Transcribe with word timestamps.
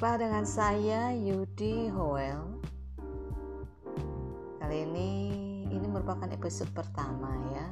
Jumpa 0.00 0.16
dengan 0.16 0.48
saya 0.48 1.12
Yudi 1.12 1.92
Hoel. 1.92 2.40
Kali 4.56 4.88
ini 4.88 5.12
ini 5.68 5.84
merupakan 5.92 6.24
episode 6.24 6.72
pertama 6.72 7.28
ya 7.52 7.68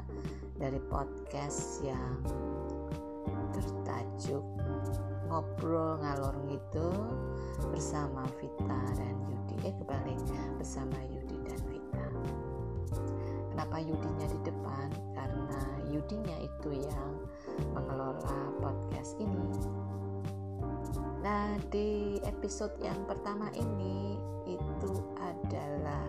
dari 0.60 0.76
podcast 0.92 1.80
yang 1.80 2.20
bertajuk 3.56 4.44
ngobrol 5.32 5.96
ngalor 6.04 6.36
gitu 6.52 6.92
bersama 7.72 8.28
Vita 8.36 8.80
dan 8.92 9.16
Yudi. 9.24 9.64
Eh 9.64 9.72
kebalik 9.80 10.20
bersama 10.60 11.00
Yudi 11.08 11.48
dan 11.48 11.60
Vita. 11.72 12.06
Kenapa 13.56 13.80
Yudinya 13.80 14.28
di 14.28 14.38
depan? 14.44 14.88
Karena 15.16 15.60
Yudinya 15.88 16.36
itu 16.44 16.76
yang 16.76 17.24
mengelola 17.72 18.52
podcast 18.60 19.16
ini 19.16 19.87
Nah, 21.28 21.60
di 21.68 22.16
episode 22.24 22.72
yang 22.80 23.04
pertama 23.04 23.52
ini 23.52 24.16
itu 24.48 24.92
adalah 25.20 26.08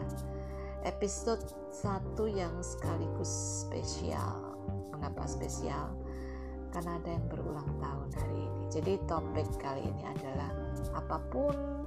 episode 0.87 1.43
satu 1.75 2.23
yang 2.23 2.55
sekaligus 2.63 3.27
spesial. 3.67 4.55
Mengapa 4.95 5.27
spesial? 5.27 5.91
Karena 6.71 7.03
ada 7.03 7.09
yang 7.11 7.27
berulang 7.27 7.67
tahun 7.83 8.09
hari 8.15 8.39
ini. 8.47 8.63
Jadi 8.71 8.93
topik 9.11 9.43
kali 9.59 9.91
ini 9.91 10.07
adalah 10.07 10.55
apa 10.95 11.19
pun 11.27 11.83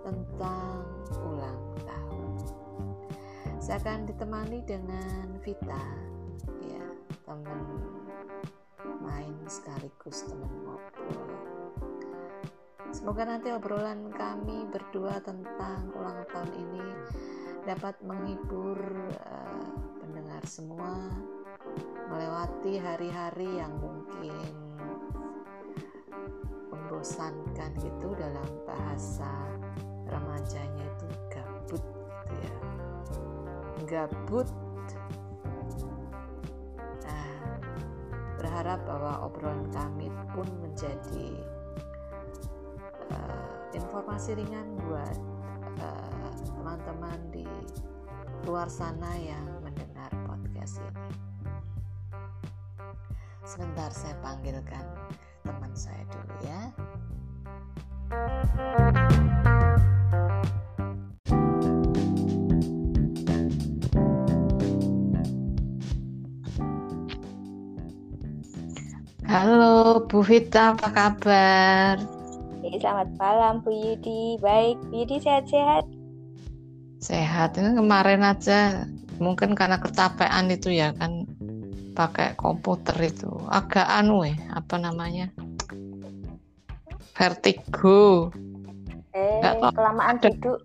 tentang 0.00 0.80
ulang 1.20 1.60
tahun. 1.84 2.32
Saya 3.60 3.76
akan 3.84 4.08
ditemani 4.08 4.64
dengan 4.64 5.36
Vita, 5.44 5.84
ya 6.64 6.84
teman 7.28 7.60
main 9.04 9.36
sekaligus 9.44 10.24
teman 10.32 10.48
ngobrol 10.64 11.49
Semoga 12.90 13.22
nanti 13.22 13.54
obrolan 13.54 14.10
kami 14.10 14.66
berdua 14.66 15.22
tentang 15.22 15.94
ulang 15.94 16.26
tahun 16.26 16.50
ini 16.58 16.86
dapat 17.62 17.94
menghibur 18.02 18.76
uh, 19.14 19.70
pendengar 20.02 20.42
semua 20.42 20.98
melewati 22.10 22.82
hari-hari 22.82 23.62
yang 23.62 23.70
mungkin 23.78 24.50
membosankan 26.74 27.70
gitu 27.78 28.10
dalam 28.18 28.50
bahasa 28.66 29.30
remajanya 30.10 30.82
itu 30.82 31.06
gabut 31.30 31.84
gitu 31.86 32.34
ya. 32.42 32.54
Gabut. 33.86 34.48
Nah, 37.06 37.30
berharap 38.34 38.82
bahwa 38.82 39.30
obrolan 39.30 39.70
kami 39.70 40.10
pun 40.34 40.50
menjadi 40.58 41.38
informasi 43.90 44.38
ringan 44.38 44.78
buat 44.86 45.18
eh, 45.82 46.34
teman-teman 46.54 47.18
uh, 47.26 47.30
di 47.34 47.42
luar 48.46 48.70
sana 48.70 49.18
yang 49.18 49.42
mendengar 49.66 50.06
podcast 50.30 50.78
ini. 50.78 51.10
Sebentar 53.42 53.90
saya 53.90 54.14
panggilkan 54.22 54.86
teman 55.42 55.74
saya 55.74 56.06
dulu 56.06 56.34
ya. 56.46 56.62
Halo 69.26 70.06
Bu 70.06 70.22
Vita, 70.22 70.78
apa 70.78 70.94
kabar? 70.94 72.19
Selamat 72.60 73.08
malam 73.16 73.64
Bu 73.64 73.72
Yudi. 73.72 74.36
Baik, 74.44 74.76
Bu 74.92 75.04
Yudi 75.04 75.16
sehat-sehat? 75.24 75.84
Sehat. 77.00 77.56
Ini 77.56 77.72
kemarin 77.72 78.20
aja 78.20 78.84
mungkin 79.16 79.56
karena 79.56 79.80
kecapean 79.80 80.52
itu 80.52 80.68
ya 80.68 80.92
kan 81.00 81.24
pakai 81.96 82.36
komputer 82.36 82.96
itu. 83.00 83.32
Agak 83.48 83.88
anu 83.88 84.28
ya 84.28 84.36
apa 84.52 84.76
namanya? 84.76 85.32
Vertigo. 87.16 88.28
Eh 89.16 89.40
Nggak 89.40 89.72
kelamaan 89.72 90.16
duduk. 90.20 90.60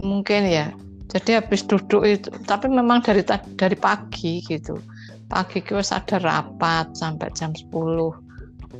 Mungkin 0.00 0.48
ya. 0.48 0.72
Jadi 1.12 1.36
habis 1.36 1.60
duduk 1.68 2.08
itu 2.08 2.32
tapi 2.48 2.72
memang 2.72 3.04
dari 3.04 3.20
dari 3.60 3.76
pagi 3.76 4.40
gitu. 4.48 4.80
Pagi 5.28 5.60
kita 5.60 5.84
sadar 5.84 6.24
rapat 6.24 6.96
sampai 6.96 7.28
jam 7.36 7.52
10 7.52 7.68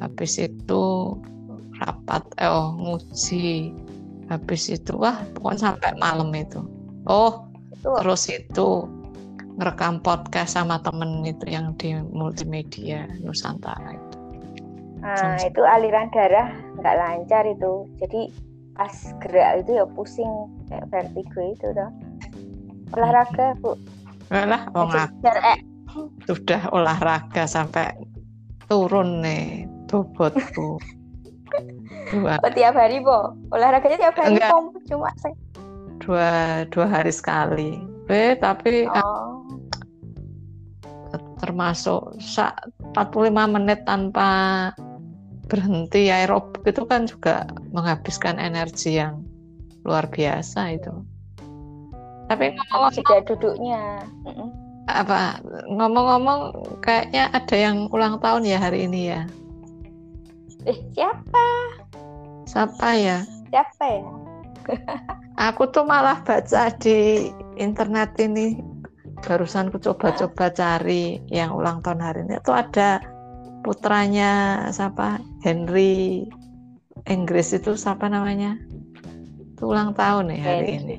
habis 0.00 0.40
itu 0.40 0.84
rapat. 1.82 2.22
Eh, 2.38 2.46
oh 2.46 2.74
nguji. 2.78 3.74
Habis 4.30 4.72
itu 4.72 4.96
wah 4.96 5.18
pokoknya 5.36 5.74
sampai 5.74 5.92
malam 5.98 6.30
itu. 6.32 6.62
Oh 7.10 7.50
itu. 7.74 7.90
terus 8.00 8.30
itu 8.30 8.86
ngerekam 9.60 10.00
podcast 10.00 10.56
sama 10.56 10.80
temen 10.80 11.26
itu 11.26 11.44
yang 11.50 11.76
di 11.76 11.92
multimedia 12.14 13.04
Nusantara 13.20 13.92
itu. 13.92 14.18
Nah 15.02 15.36
itu 15.42 15.60
aliran 15.60 16.08
darah 16.14 16.48
nggak 16.78 16.96
lancar 16.96 17.44
itu. 17.44 17.90
Jadi 18.00 18.32
pas 18.72 18.94
gerak 19.20 19.66
itu 19.66 19.76
ya 19.76 19.84
pusing 19.92 20.32
kayak 20.70 20.88
vertigo 20.88 21.40
itu 21.52 21.66
tuh 21.76 21.90
olahraga 22.96 23.52
bu. 23.60 23.76
Lah 24.32 24.64
sudah 26.24 26.62
olahraga 26.72 27.44
sampai 27.44 27.92
turun 28.70 29.20
nih 29.20 29.68
bobotku 29.92 30.80
dua. 32.12 32.36
Oh, 32.44 32.52
tiap 32.52 32.76
hari 32.76 33.00
po 33.00 33.32
olahraganya 33.56 33.98
tiap 34.08 34.16
hari 34.20 34.36
Enggak. 34.36 34.52
po 34.52 34.58
cuma 34.84 35.10
sih 35.24 35.34
dua 36.04 36.30
dua 36.68 36.86
hari 36.86 37.12
sekali. 37.14 37.80
Eh 38.12 38.36
tapi 38.36 38.84
oh. 38.84 39.40
termasuk 41.42 42.14
45 42.22 42.94
menit 43.50 43.82
tanpa 43.82 44.70
berhenti 45.50 46.08
aerobik 46.08 46.62
itu 46.64 46.86
kan 46.86 47.04
juga 47.04 47.44
menghabiskan 47.74 48.38
energi 48.38 48.96
yang 49.02 49.26
luar 49.82 50.06
biasa 50.06 50.78
itu. 50.78 50.94
Tapi 52.30 52.54
ngomong 52.54 52.92
sudah 52.94 53.18
duduknya. 53.26 54.06
Apa? 54.88 55.42
Ngomong-ngomong 55.68 56.40
kayaknya 56.80 57.28
ada 57.34 57.56
yang 57.58 57.90
ulang 57.90 58.16
tahun 58.22 58.46
ya 58.46 58.58
hari 58.62 58.86
ini 58.88 59.12
ya? 59.12 59.22
Eh, 60.64 60.78
siapa? 60.94 61.46
Siapa 62.52 62.88
ya? 63.00 63.24
Siapa 63.48 63.84
ya? 63.88 64.04
Aku 65.48 65.72
tuh 65.72 65.88
malah 65.88 66.20
baca 66.20 66.68
di 66.76 67.32
internet 67.56 68.14
ini 68.20 68.60
barusan 69.22 69.70
aku 69.70 69.78
coba-coba 69.78 70.50
cari 70.50 71.22
yang 71.30 71.54
ulang 71.54 71.78
tahun 71.80 72.02
hari 72.02 72.26
ini 72.26 72.42
itu 72.42 72.50
ada 72.50 72.98
putranya 73.62 74.66
siapa 74.74 75.22
Henry 75.46 76.26
Inggris 77.06 77.54
itu 77.54 77.78
siapa 77.78 78.10
namanya 78.10 78.58
itu 79.54 79.62
ulang 79.62 79.94
tahun 79.94 80.34
nih 80.34 80.40
hari 80.42 80.68
Henry. 80.74 80.74
ini 80.74 80.98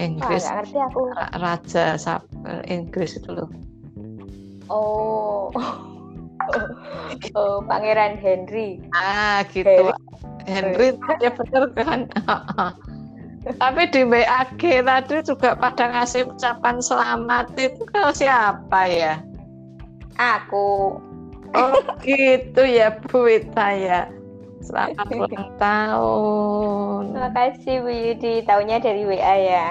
Inggris 0.00 0.48
oh, 0.48 0.52
ngerti 0.60 0.78
aku. 0.80 1.00
raja 1.36 1.84
Inggris 2.64 3.20
itu 3.20 3.30
loh 3.36 3.48
oh 4.72 5.52
oh, 7.36 7.62
Pangeran 7.64 8.18
Henry. 8.20 8.80
Ah, 8.94 9.44
gitu. 9.50 9.92
Henry, 10.46 10.94
Henry 10.94 11.24
ya 11.24 11.30
benar 11.34 11.64
kan. 11.74 12.00
Tapi 13.62 13.82
di 13.94 14.02
WAG 14.02 14.58
tadi 14.58 15.16
juga 15.22 15.54
pada 15.54 15.86
ngasih 15.94 16.26
ucapan 16.26 16.82
selamat 16.82 17.54
itu 17.54 17.82
kalau 17.94 18.10
siapa 18.10 18.80
ya? 18.90 19.22
Aku. 20.18 20.98
Oh 21.54 21.78
gitu 22.02 22.66
ya 22.66 22.98
Bu 23.06 23.30
Wita 23.30 23.68
ya. 23.70 24.10
Selamat 24.66 25.06
ulang 25.14 25.50
tahun. 25.62 27.02
Terima 27.14 27.30
kasih 27.30 27.74
Bu 27.86 27.90
Yudi. 27.94 28.34
Tahunya 28.42 28.82
dari 28.82 29.02
WA 29.06 29.34
ya. 29.38 29.68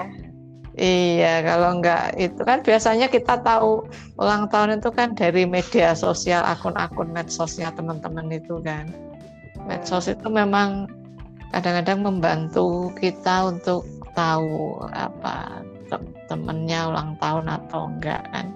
Iya, 0.76 1.40
kalau 1.40 1.80
enggak 1.80 2.20
itu 2.20 2.36
kan 2.44 2.60
biasanya 2.60 3.08
kita 3.08 3.40
tahu 3.40 3.88
ulang 4.20 4.44
tahun 4.52 4.76
itu 4.76 4.92
kan 4.92 5.16
dari 5.16 5.48
media 5.48 5.96
sosial, 5.96 6.44
akun-akun 6.44 7.16
medsosnya 7.16 7.72
teman-teman 7.72 8.28
itu 8.28 8.60
kan. 8.60 8.84
Medsos 9.64 10.04
itu 10.12 10.28
memang 10.28 10.84
kadang-kadang 11.56 12.04
membantu 12.04 12.92
kita 13.00 13.48
untuk 13.48 13.88
tahu 14.12 14.84
apa 14.92 15.64
temennya 16.28 16.92
ulang 16.92 17.16
tahun 17.24 17.48
atau 17.48 17.88
enggak 17.88 18.20
kan. 18.28 18.52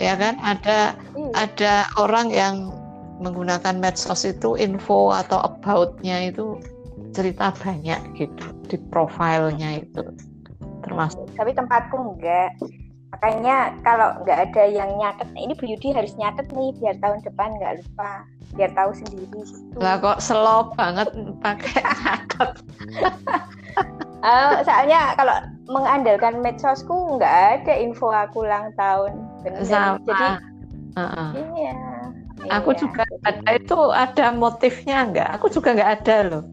Ya 0.00 0.16
kan 0.16 0.40
ada 0.40 0.96
iya. 0.96 1.28
ada 1.36 1.74
orang 2.00 2.32
yang 2.32 2.72
menggunakan 3.20 3.76
medsos 3.76 4.24
itu 4.24 4.56
info 4.56 5.12
atau 5.12 5.36
about-nya 5.44 6.32
itu 6.32 6.56
cerita 7.12 7.52
banyak 7.60 8.00
gitu 8.16 8.46
di 8.72 8.80
profilnya 8.88 9.84
itu 9.84 10.31
termasuk 10.92 11.24
tapi 11.40 11.50
tempatku 11.56 11.96
enggak 11.96 12.52
makanya 13.12 13.76
kalau 13.84 14.16
nggak 14.24 14.38
ada 14.48 14.64
yang 14.68 14.88
nyatet 14.96 15.28
nah 15.32 15.40
ini 15.40 15.52
Bu 15.56 15.68
Yudi 15.68 15.92
harus 15.92 16.16
nyatet 16.16 16.48
nih 16.52 16.72
biar 16.80 16.96
tahun 17.00 17.20
depan 17.24 17.48
nggak 17.60 17.72
lupa 17.84 18.24
biar 18.52 18.70
tahu 18.76 18.90
sendiri 18.92 19.28
gitu. 19.44 19.76
lah 19.80 19.96
kok 20.00 20.20
slow 20.20 20.72
banget 20.76 21.08
pakai 21.44 21.72
nyatet 22.04 22.50
uh, 24.24 24.60
soalnya 24.64 25.12
kalau 25.16 25.36
mengandalkan 25.68 26.40
medsosku 26.40 27.20
nggak 27.20 27.64
ada 27.64 27.74
info 27.76 28.08
aku 28.12 28.44
ulang 28.48 28.72
tahun 28.80 29.12
Bener. 29.44 29.60
Sama. 29.64 30.00
jadi 30.08 30.26
uh 30.96 31.02
-uh. 31.04 31.30
iya 31.56 31.76
aku 32.48 32.72
iya, 32.72 32.80
juga 32.80 33.02
ada 33.28 33.50
itu 33.54 33.78
ada 33.92 34.26
motifnya 34.32 34.98
nggak 35.08 35.28
aku 35.36 35.46
juga 35.52 35.76
nggak 35.76 35.92
ada 36.00 36.16
loh 36.32 36.44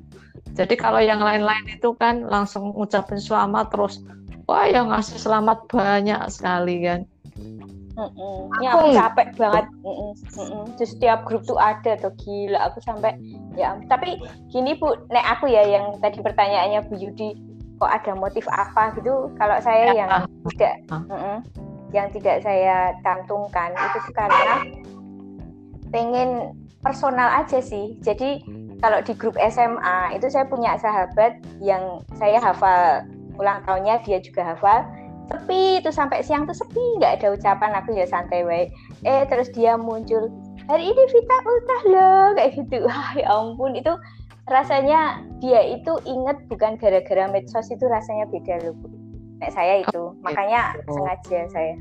jadi 0.59 0.75
kalau 0.75 1.00
yang 1.00 1.24
lain-lain 1.24 1.71
itu 1.71 1.95
kan 1.95 2.27
langsung 2.27 2.75
ngucapin 2.75 3.15
selamat 3.15 3.71
terus 3.71 4.03
wah 4.50 4.66
yang 4.66 4.90
ngasih 4.90 5.22
selamat 5.22 5.69
banyak 5.69 6.22
sekali 6.34 6.81
kan 6.81 7.06
Mm-mm. 8.00 8.48
Ya 8.63 8.72
aku 8.72 8.96
capek 8.96 9.28
banget. 9.36 9.66
Mm-mm. 9.84 10.12
Mm-mm. 10.16 10.63
Di 10.80 10.86
setiap 10.88 11.28
grup 11.28 11.44
tuh 11.44 11.60
ada 11.60 12.00
tuh 12.00 12.16
gila. 12.16 12.72
Aku 12.72 12.80
sampai 12.80 13.12
ya. 13.60 13.75
Tapi 13.92 14.16
gini 14.48 14.80
bu, 14.80 14.96
nek 15.12 15.25
aku 15.36 15.51
ya 15.51 15.68
yang 15.68 16.00
tadi 16.00 16.24
pertanyaannya 16.24 16.88
Bu 16.88 16.96
Yudi, 16.96 17.36
kok 17.75 17.92
ada 17.92 18.16
motif 18.16 18.48
apa 18.48 18.96
gitu? 18.96 19.28
Kalau 19.36 19.60
saya 19.60 19.92
ya. 19.92 20.07
yang 20.07 20.12
tidak, 20.48 20.75
mm-mm, 20.88 21.38
yang 21.92 22.07
tidak 22.16 22.40
saya 22.40 22.95
cantumkan 23.04 23.75
itu 23.75 24.00
karena 24.16 24.63
pengen 25.92 26.56
personal 26.80 27.28
aja 27.36 27.60
sih. 27.60 28.00
Jadi 28.00 28.40
kalau 28.80 29.04
di 29.04 29.12
grup 29.12 29.36
SMA 29.52 30.16
itu 30.16 30.31
saya 30.31 30.48
punya 30.48 30.80
sahabat 30.80 31.36
yang 31.60 32.00
saya 32.16 32.40
hafal 32.40 33.04
ulang 33.39 33.63
tahunnya 33.63 34.03
dia 34.03 34.19
juga 34.19 34.53
hafal 34.53 34.86
sepi 35.30 35.77
itu 35.80 35.89
sampai 35.94 36.25
siang 36.25 36.50
tuh 36.50 36.57
sepi 36.57 36.81
nggak 36.97 37.21
ada 37.21 37.38
ucapan. 37.38 37.71
Aku 37.80 37.94
ya 37.94 38.09
santai 38.09 38.41
wae. 38.41 38.65
Eh 39.06 39.24
terus 39.30 39.53
dia 39.53 39.77
muncul 39.77 40.27
hari 40.65 40.89
ini 40.89 41.03
Vita 41.13 41.38
ultah 41.45 41.81
loh 41.89 42.25
kayak 42.33 42.51
gitu. 42.57 42.77
Wah 42.89 43.13
ya 43.13 43.30
ampun 43.30 43.77
itu 43.77 43.94
rasanya 44.50 45.21
dia 45.38 45.62
itu 45.62 45.94
inget 46.09 46.41
bukan 46.50 46.74
gara-gara 46.81 47.30
medsos 47.30 47.69
itu 47.69 47.86
rasanya 47.86 48.25
beda 48.33 48.57
loh 48.65 48.74
Nek 49.38 49.53
saya 49.53 49.85
itu 49.85 50.01
oh, 50.09 50.18
makanya 50.25 50.74
gitu. 50.81 50.97
sengaja 50.97 51.39
saya. 51.53 51.75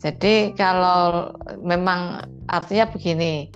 Jadi 0.00 0.56
kalau 0.56 1.34
memang 1.60 2.24
artinya 2.48 2.88
begini 2.88 3.52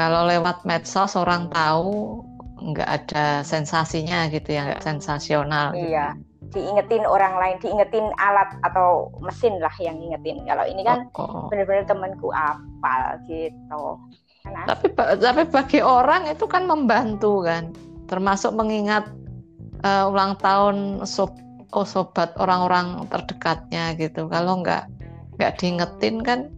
kalau 0.00 0.24
lewat 0.24 0.64
medsos 0.64 1.12
orang 1.12 1.52
tahu 1.52 2.24
nggak 2.56 2.88
ada 2.88 3.44
sensasinya 3.44 4.32
gitu 4.32 4.56
ya 4.56 4.72
nggak 4.72 4.84
sensasional 4.84 5.76
gitu. 5.76 5.92
iya 5.92 6.16
gitu. 6.16 6.56
diingetin 6.56 7.04
orang 7.04 7.36
lain 7.36 7.56
diingetin 7.60 8.08
alat 8.16 8.48
atau 8.64 9.12
mesin 9.20 9.60
lah 9.60 9.72
yang 9.76 10.00
ingetin 10.00 10.40
kalau 10.48 10.64
ini 10.64 10.80
kan 10.80 11.04
oh, 11.20 11.24
oh. 11.24 11.46
benar-benar 11.52 11.84
temanku 11.84 12.32
apal 12.32 13.20
gitu 13.28 14.00
kan 14.40 14.64
tapi 14.64 14.88
tapi 14.96 15.42
bagi 15.52 15.80
orang 15.84 16.32
itu 16.32 16.48
kan 16.48 16.64
membantu 16.64 17.44
kan 17.44 17.76
termasuk 18.08 18.56
mengingat 18.56 19.04
uh, 19.84 20.08
ulang 20.08 20.38
tahun 20.40 21.04
sob 21.04 21.34
oh 21.76 21.84
sobat 21.84 22.32
orang-orang 22.40 23.04
terdekatnya 23.12 23.92
gitu 24.00 24.30
kalau 24.32 24.64
nggak 24.64 24.88
nggak 25.36 25.52
diingetin 25.60 26.24
kan 26.24 26.48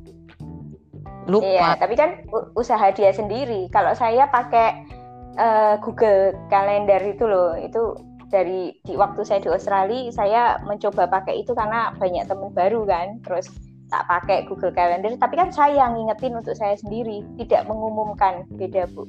lupa 1.27 1.45
iya 1.45 1.69
tapi 1.75 1.99
kan 1.99 2.23
usaha 2.55 2.89
dia 2.95 3.11
sendiri 3.11 3.67
kalau 3.75 3.93
saya 3.99 4.31
pakai 4.31 4.98
uh, 5.39 5.75
Google 5.81 6.35
Calendar 6.51 7.01
itu 7.01 7.25
loh. 7.25 7.55
Itu 7.57 7.97
dari 8.29 8.77
di 8.85 8.93
waktu 8.99 9.25
saya 9.25 9.41
di 9.41 9.49
Australia 9.49 10.13
saya 10.13 10.43
mencoba 10.67 11.09
pakai 11.09 11.41
itu 11.41 11.57
karena 11.57 11.95
banyak 11.97 12.29
teman 12.29 12.53
baru 12.53 12.85
kan. 12.85 13.23
Terus 13.25 13.49
tak 13.89 14.05
pakai 14.05 14.45
Google 14.45 14.75
Calendar. 14.75 15.15
Tapi 15.17 15.35
kan 15.39 15.49
saya 15.49 15.87
yang 15.87 15.97
ngingetin 15.97 16.37
untuk 16.37 16.53
saya 16.59 16.77
sendiri. 16.77 17.25
Tidak 17.41 17.65
mengumumkan. 17.65 18.45
Beda 18.53 18.85
bu. 18.93 19.09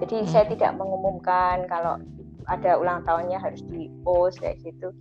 Jadi 0.00 0.24
hmm. 0.24 0.30
saya 0.32 0.48
tidak 0.48 0.72
mengumumkan 0.80 1.68
kalau 1.68 2.00
ada 2.44 2.76
ulang 2.76 3.00
tahunnya 3.04 3.40
harus 3.40 3.60
di 3.68 3.88
post 4.04 4.40
kayak 4.40 4.60
gitu. 4.64 4.92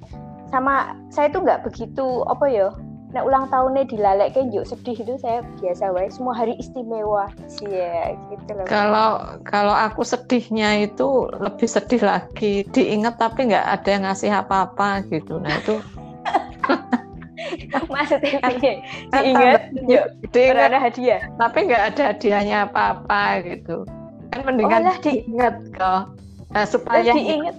Sama 0.52 0.96
saya 1.12 1.31
tuh 1.31 1.44
nggak 1.44 1.64
begitu 1.66 2.24
apa 2.28 2.46
ya 2.48 2.68
nah 3.13 3.21
ulang 3.21 3.45
tahunnya 3.54 3.86
dilalek 3.94 4.33
kayak 4.33 4.50
yuk 4.50 4.65
sedih 4.65 4.98
itu 4.98 5.13
saya 5.21 5.45
biasa 5.62 5.94
wae 5.94 6.10
semua 6.10 6.33
hari 6.33 6.57
istimewa. 6.57 7.30
Sih 7.45 7.69
ya 7.69 8.18
gitu 8.33 8.51
loh. 8.57 8.65
Kalau 8.65 9.10
kalau 9.45 9.75
aku 9.77 10.01
sedihnya 10.01 10.89
itu 10.89 11.30
lebih 11.38 11.69
sedih 11.69 12.01
lagi 12.01 12.65
diingat 12.74 13.21
tapi 13.21 13.54
nggak 13.54 13.68
ada 13.69 13.89
yang 13.94 14.04
ngasih 14.10 14.33
apa-apa 14.33 15.06
gitu. 15.13 15.38
Nah 15.38 15.54
itu 15.62 15.77
maksudnya 17.94 18.42
kan, 18.42 18.54
diingat 19.21 19.62
yuk 19.86 20.06
diingat 20.33 20.74
ada 20.74 20.80
hadiah. 20.81 21.21
tapi 21.38 21.57
nggak 21.69 21.83
ada 21.94 22.01
hadiahnya 22.18 22.57
apa-apa 22.65 23.45
gitu. 23.45 23.86
Kan 24.33 24.42
mendingan 24.42 24.89
oh, 24.89 24.98
diingat 25.06 25.56
kok. 25.77 26.04
Nah, 26.50 26.65
supaya 26.65 27.13
diingat. 27.13 27.56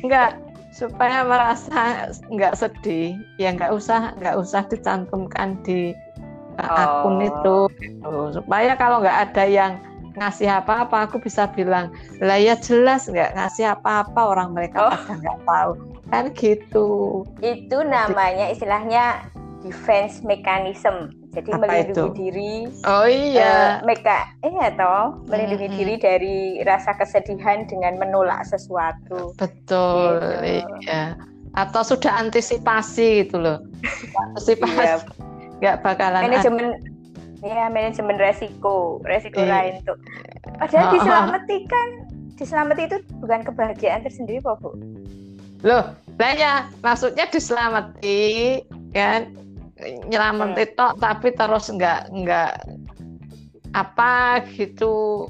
enggak 0.00 0.47
supaya 0.78 1.26
merasa 1.26 2.06
nggak 2.30 2.54
sedih 2.54 3.18
ya 3.42 3.50
nggak 3.50 3.74
usah 3.74 4.14
nggak 4.22 4.38
usah 4.38 4.62
dicantumkan 4.70 5.58
di 5.66 5.90
uh, 6.54 6.62
oh. 6.62 6.78
akun 6.78 7.18
itu 7.18 7.58
gitu. 7.82 8.38
supaya 8.38 8.78
kalau 8.78 9.02
nggak 9.02 9.18
ada 9.26 9.44
yang 9.50 9.72
ngasih 10.14 10.46
apa-apa 10.46 11.10
aku 11.10 11.18
bisa 11.18 11.50
bilang 11.50 11.90
lah 12.22 12.38
ya 12.38 12.54
jelas 12.54 13.10
nggak 13.10 13.34
ngasih 13.34 13.74
apa-apa 13.74 14.20
orang 14.22 14.54
mereka 14.54 14.86
oh. 14.86 14.90
pada 14.94 15.14
nggak 15.18 15.38
tahu 15.42 15.72
kan 16.14 16.24
gitu 16.38 16.88
itu 17.42 17.78
namanya 17.82 18.46
istilahnya 18.54 19.26
defense 19.66 20.22
mechanism 20.22 21.10
jadi 21.28 21.50
Apa 21.52 21.60
melindungi 21.60 21.92
itu? 21.92 22.04
diri 22.16 22.54
oh 22.88 23.06
iya 23.06 23.80
uh, 23.80 23.84
meka 23.84 24.32
iya 24.40 24.72
toh 24.74 25.20
melindungi 25.28 25.68
hmm. 25.68 25.76
diri 25.76 25.94
dari 26.00 26.36
rasa 26.64 26.96
kesedihan 26.96 27.68
dengan 27.68 28.00
menolak 28.00 28.44
sesuatu 28.48 29.36
betul 29.36 30.16
gitu. 30.40 30.88
iya 30.88 31.14
atau 31.56 31.82
sudah 31.84 32.12
antisipasi 32.16 33.26
gitu 33.26 33.40
loh 33.40 33.58
antisipasi 34.32 34.80
iya. 34.80 34.96
nggak 35.60 35.76
bakalan 35.84 36.22
manajemen 36.28 36.66
ya 37.44 37.70
manajemen 37.70 38.16
resiko 38.18 38.98
resiko 39.04 39.42
iya. 39.44 39.52
lain 39.52 39.74
tuh 39.84 39.98
padahal 40.58 40.86
oh, 40.90 40.92
diselamati 40.96 41.56
kan 41.68 41.88
diselamati 42.38 42.82
itu 42.86 42.96
bukan 43.20 43.40
kebahagiaan 43.44 44.00
tersendiri 44.02 44.40
kok 44.42 44.58
bu 44.62 44.74
loh 45.66 45.92
lah 46.18 46.32
ya 46.34 46.54
maksudnya 46.82 47.26
diselamati 47.30 48.62
kan 48.94 49.34
nyelamat 50.08 50.58
itu 50.58 50.86
tapi 50.98 51.28
terus 51.34 51.70
nggak 51.70 52.10
nggak 52.10 52.52
apa 53.76 54.42
gitu. 54.54 55.26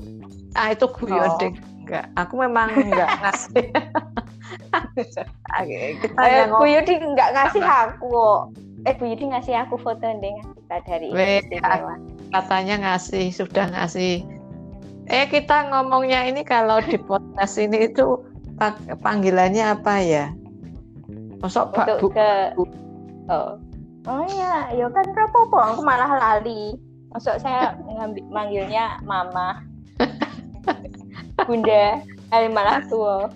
Ah 0.56 0.72
itu 0.72 0.86
guyon 0.88 1.28
oh. 1.28 1.36
deh 1.38 1.52
nggak. 1.88 2.06
Aku 2.16 2.34
memang 2.40 2.72
nggak 2.72 3.10
ngasih. 3.24 3.66
Kita 6.04 6.20
eh, 6.24 6.44
Bu 6.48 6.64
Yudi 6.64 6.94
nggak 6.96 7.30
ngasih 7.36 7.62
aku 7.64 8.06
kok. 8.08 8.42
Eh 8.86 8.94
Bu 8.96 9.04
Yudi 9.08 9.24
ngasih 9.32 9.54
aku 9.56 9.76
foto 9.80 10.04
dengan 10.04 10.44
kita 10.56 10.76
dari 10.84 11.08
katanya 12.28 12.74
ngasih 12.84 13.32
sudah 13.32 13.72
ngasih. 13.72 14.24
Eh 15.08 15.24
kita 15.32 15.72
ngomongnya 15.72 16.28
ini 16.28 16.44
kalau 16.44 16.84
di 16.84 17.00
podcast 17.00 17.56
ini 17.56 17.88
itu 17.88 18.20
panggilannya 19.00 19.64
apa 19.64 19.94
ya? 20.04 20.24
Masuk 21.40 21.72
Pak 21.72 22.02
Bu, 22.02 22.12
ke 22.12 22.52
oh 23.30 23.56
oh 24.08 24.24
iya 24.32 24.72
ya 24.72 24.86
kan 24.88 25.06
rapopo 25.12 25.60
aku 25.60 25.80
malah 25.84 26.08
lali. 26.08 26.74
Masuk 27.12 27.40
saya 27.40 27.76
ngambil 27.84 28.24
manggilnya 28.32 29.00
mama. 29.04 29.64
Bunda. 31.48 32.00
Hari 32.28 32.48
malah 32.52 32.84
tua. 32.88 33.32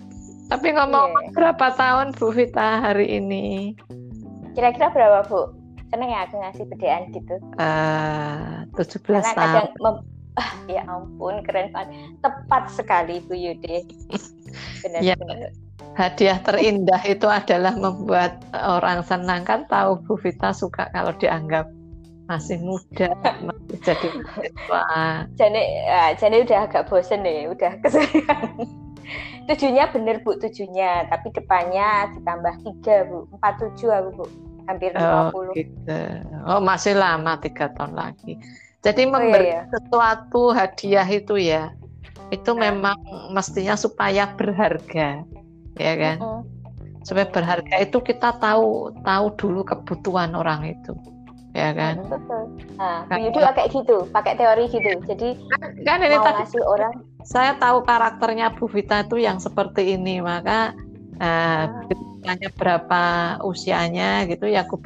Tapi 0.53 0.69
ngomong 0.69 1.09
yeah. 1.17 1.31
berapa 1.33 1.73
tahun 1.73 2.13
Bu 2.13 2.29
Vita 2.29 2.77
hari 2.77 3.17
ini? 3.17 3.73
Kira-kira 4.53 4.93
berapa 4.93 5.25
Bu? 5.25 5.49
Seneng 5.89 6.13
ya 6.13 6.29
aku 6.29 6.37
ngasih 6.37 6.65
bedaan 6.69 7.09
gitu. 7.09 7.35
Uh, 7.57 8.65
17 8.77 9.01
Karena 9.01 9.21
tahun. 9.33 9.33
kadang 9.33 9.69
mem 9.81 9.95
ah, 10.37 10.51
ya 10.69 10.81
ampun 10.85 11.41
keren 11.41 11.73
banget. 11.73 12.17
Tepat 12.21 12.69
sekali 12.69 13.17
Bu 13.25 13.33
Yude. 13.33 13.81
Benar-benar 14.85 15.37
ya 15.41 15.49
hadiah 15.93 16.41
terindah 16.41 17.01
itu 17.05 17.27
adalah 17.29 17.73
membuat 17.77 18.41
orang 18.53 19.05
senang. 19.05 19.45
Kan 19.45 19.65
tahu 19.69 20.01
Bu 20.05 20.17
Vita 20.17 20.51
suka 20.53 20.89
kalau 20.93 21.13
dianggap 21.17 21.69
masih 22.25 22.57
muda 22.63 23.11
masih 23.43 23.77
jadi 23.83 24.07
mahasiswa. 24.15 24.85
Jadi 25.35 25.63
ya, 25.85 26.03
jadi 26.15 26.35
udah 26.47 26.59
agak 26.65 26.83
bosen 26.87 27.21
nih 27.21 27.51
udah 27.51 27.71
keseringan. 27.83 28.67
Tujuhnya 29.43 29.91
bener 29.91 30.23
bu 30.23 30.39
tujuhnya. 30.39 31.11
Tapi 31.11 31.35
depannya 31.35 32.15
ditambah 32.15 32.53
tiga 32.63 32.95
bu. 33.11 33.27
Empat 33.35 33.53
tujuh 33.59 33.91
aku 33.91 34.09
bu. 34.23 34.25
Hampir 34.63 34.95
lima 34.95 35.27
puluh. 35.35 35.51
oh, 35.51 35.59
gitu. 35.59 35.99
oh 36.47 36.63
masih 36.63 36.95
lama 36.95 37.35
tiga 37.43 37.67
tahun 37.75 37.99
lagi. 37.99 38.39
Jadi 38.83 39.07
memberi 39.07 39.51
oh, 39.51 39.51
iya, 39.51 39.61
iya. 39.63 39.71
sesuatu 39.71 40.43
hadiah 40.55 41.07
itu 41.07 41.35
ya 41.39 41.71
itu 42.31 42.51
memang 42.57 42.97
mestinya 43.29 43.77
supaya 43.77 44.25
berharga 44.33 45.21
ya 45.77 45.93
kan? 45.97 46.17
Uh 46.19 46.25
-uh. 46.25 46.41
supaya 47.03 47.27
berharga 47.27 47.83
itu 47.83 47.99
kita 47.99 48.39
tahu 48.39 48.95
tahu 49.03 49.25
dulu 49.35 49.61
kebutuhan 49.67 50.31
orang 50.31 50.71
itu. 50.71 50.95
Ya 51.53 51.69
kan? 51.75 52.01
Betul 52.09 52.49
nah 52.81 53.05
Yudi 53.13 53.37
kayak 53.37 53.69
gitu 53.69 54.09
pakai 54.09 54.33
teori 54.39 54.65
gitu. 54.71 54.89
Jadi 55.05 55.37
kan, 55.85 56.01
ini 56.01 56.17
mau 56.17 56.25
tadi 56.25 56.59
orang 56.63 56.93
saya 57.23 57.55
tahu 57.61 57.85
karakternya 57.85 58.55
Bu 58.57 58.65
Vita 58.71 59.05
itu 59.05 59.21
yang 59.21 59.37
seperti 59.37 59.95
ini 59.95 60.19
maka 60.19 60.73
uh, 61.21 61.65
tanya 62.23 62.49
berapa 62.55 63.03
usianya 63.43 64.25
gitu 64.31 64.47
ya 64.47 64.63
aku 64.63 64.79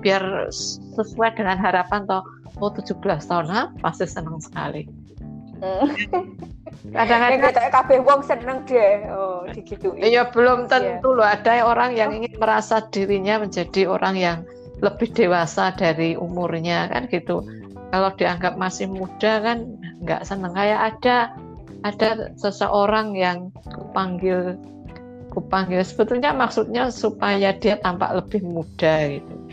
biar 0.00 0.48
sesuai 0.94 1.34
dengan 1.36 1.58
harapan 1.58 2.06
toh 2.06 2.22
oh 2.62 2.70
17 2.70 3.02
tahun 3.02 3.46
ah, 3.50 3.66
pasti 3.82 4.06
senang 4.06 4.38
sekali. 4.38 4.86
Hmm. 5.58 5.90
kadang-kadang 6.92 7.40
kita 7.50 7.62
kabeh 7.70 7.98
wong 8.02 8.20
seneng 8.26 8.58
deh. 8.68 9.06
Oh 9.10 9.46
gitu 9.52 9.94
iya 10.00 10.28
belum 10.28 10.66
tentu 10.66 11.14
yeah. 11.14 11.18
loh. 11.18 11.26
Ada 11.26 11.52
orang 11.64 11.90
yang 11.96 12.10
ingin 12.12 12.34
merasa 12.36 12.84
dirinya 12.90 13.42
menjadi 13.42 13.88
orang 13.88 14.14
yang 14.16 14.38
lebih 14.82 15.12
dewasa 15.14 15.72
dari 15.76 16.18
umurnya 16.18 16.90
kan 16.90 17.06
gitu. 17.08 17.44
Kalau 17.94 18.10
dianggap 18.18 18.58
masih 18.58 18.90
muda 18.90 19.40
kan 19.40 19.70
nggak 20.02 20.26
seneng. 20.26 20.52
Kayak 20.52 20.80
ada 20.94 21.16
ada 21.84 22.08
seseorang 22.40 23.14
yang 23.14 23.54
kupanggil 23.70 24.58
kupanggil. 25.30 25.82
Sebetulnya 25.84 26.34
maksudnya 26.34 26.88
supaya 26.90 27.54
dia 27.54 27.78
tampak 27.82 28.16
lebih 28.18 28.42
muda 28.42 29.20
gitu 29.20 29.43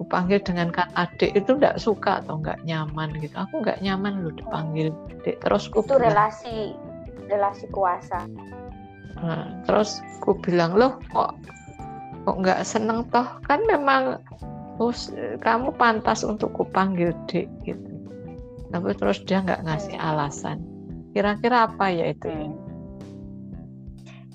kupanggil 0.00 0.40
dengan 0.40 0.72
kata 0.72 0.96
adik 0.96 1.36
itu 1.36 1.60
nggak 1.60 1.76
suka 1.76 2.24
atau 2.24 2.40
nggak 2.40 2.64
nyaman 2.64 3.12
gitu. 3.20 3.36
Aku 3.36 3.60
nggak 3.60 3.84
nyaman 3.84 4.24
loh 4.24 4.32
dipanggil 4.32 4.88
adik. 5.20 5.36
Terus 5.44 5.68
ku 5.68 5.84
itu 5.84 6.00
relasi 6.00 6.72
relasi 7.28 7.68
kuasa. 7.68 8.24
Nah, 9.20 9.60
terus 9.68 10.00
ku 10.24 10.32
bilang 10.40 10.72
loh 10.72 10.96
kok 11.12 11.36
kok 12.24 12.36
nggak 12.40 12.64
seneng 12.64 13.04
toh? 13.12 13.28
Kan 13.44 13.60
memang 13.68 14.24
oh, 14.80 14.96
kamu 15.44 15.68
pantas 15.76 16.24
untuk 16.24 16.48
kupanggil 16.56 17.12
dek 17.28 17.44
gitu. 17.68 17.90
Tapi 18.72 18.96
terus 18.96 19.20
dia 19.28 19.44
nggak 19.44 19.68
ngasih 19.68 20.00
hmm. 20.00 20.08
alasan. 20.16 20.64
Kira-kira 21.12 21.68
apa 21.68 21.92
ya 21.92 22.16
itu? 22.16 22.32
Hmm. 22.32 22.56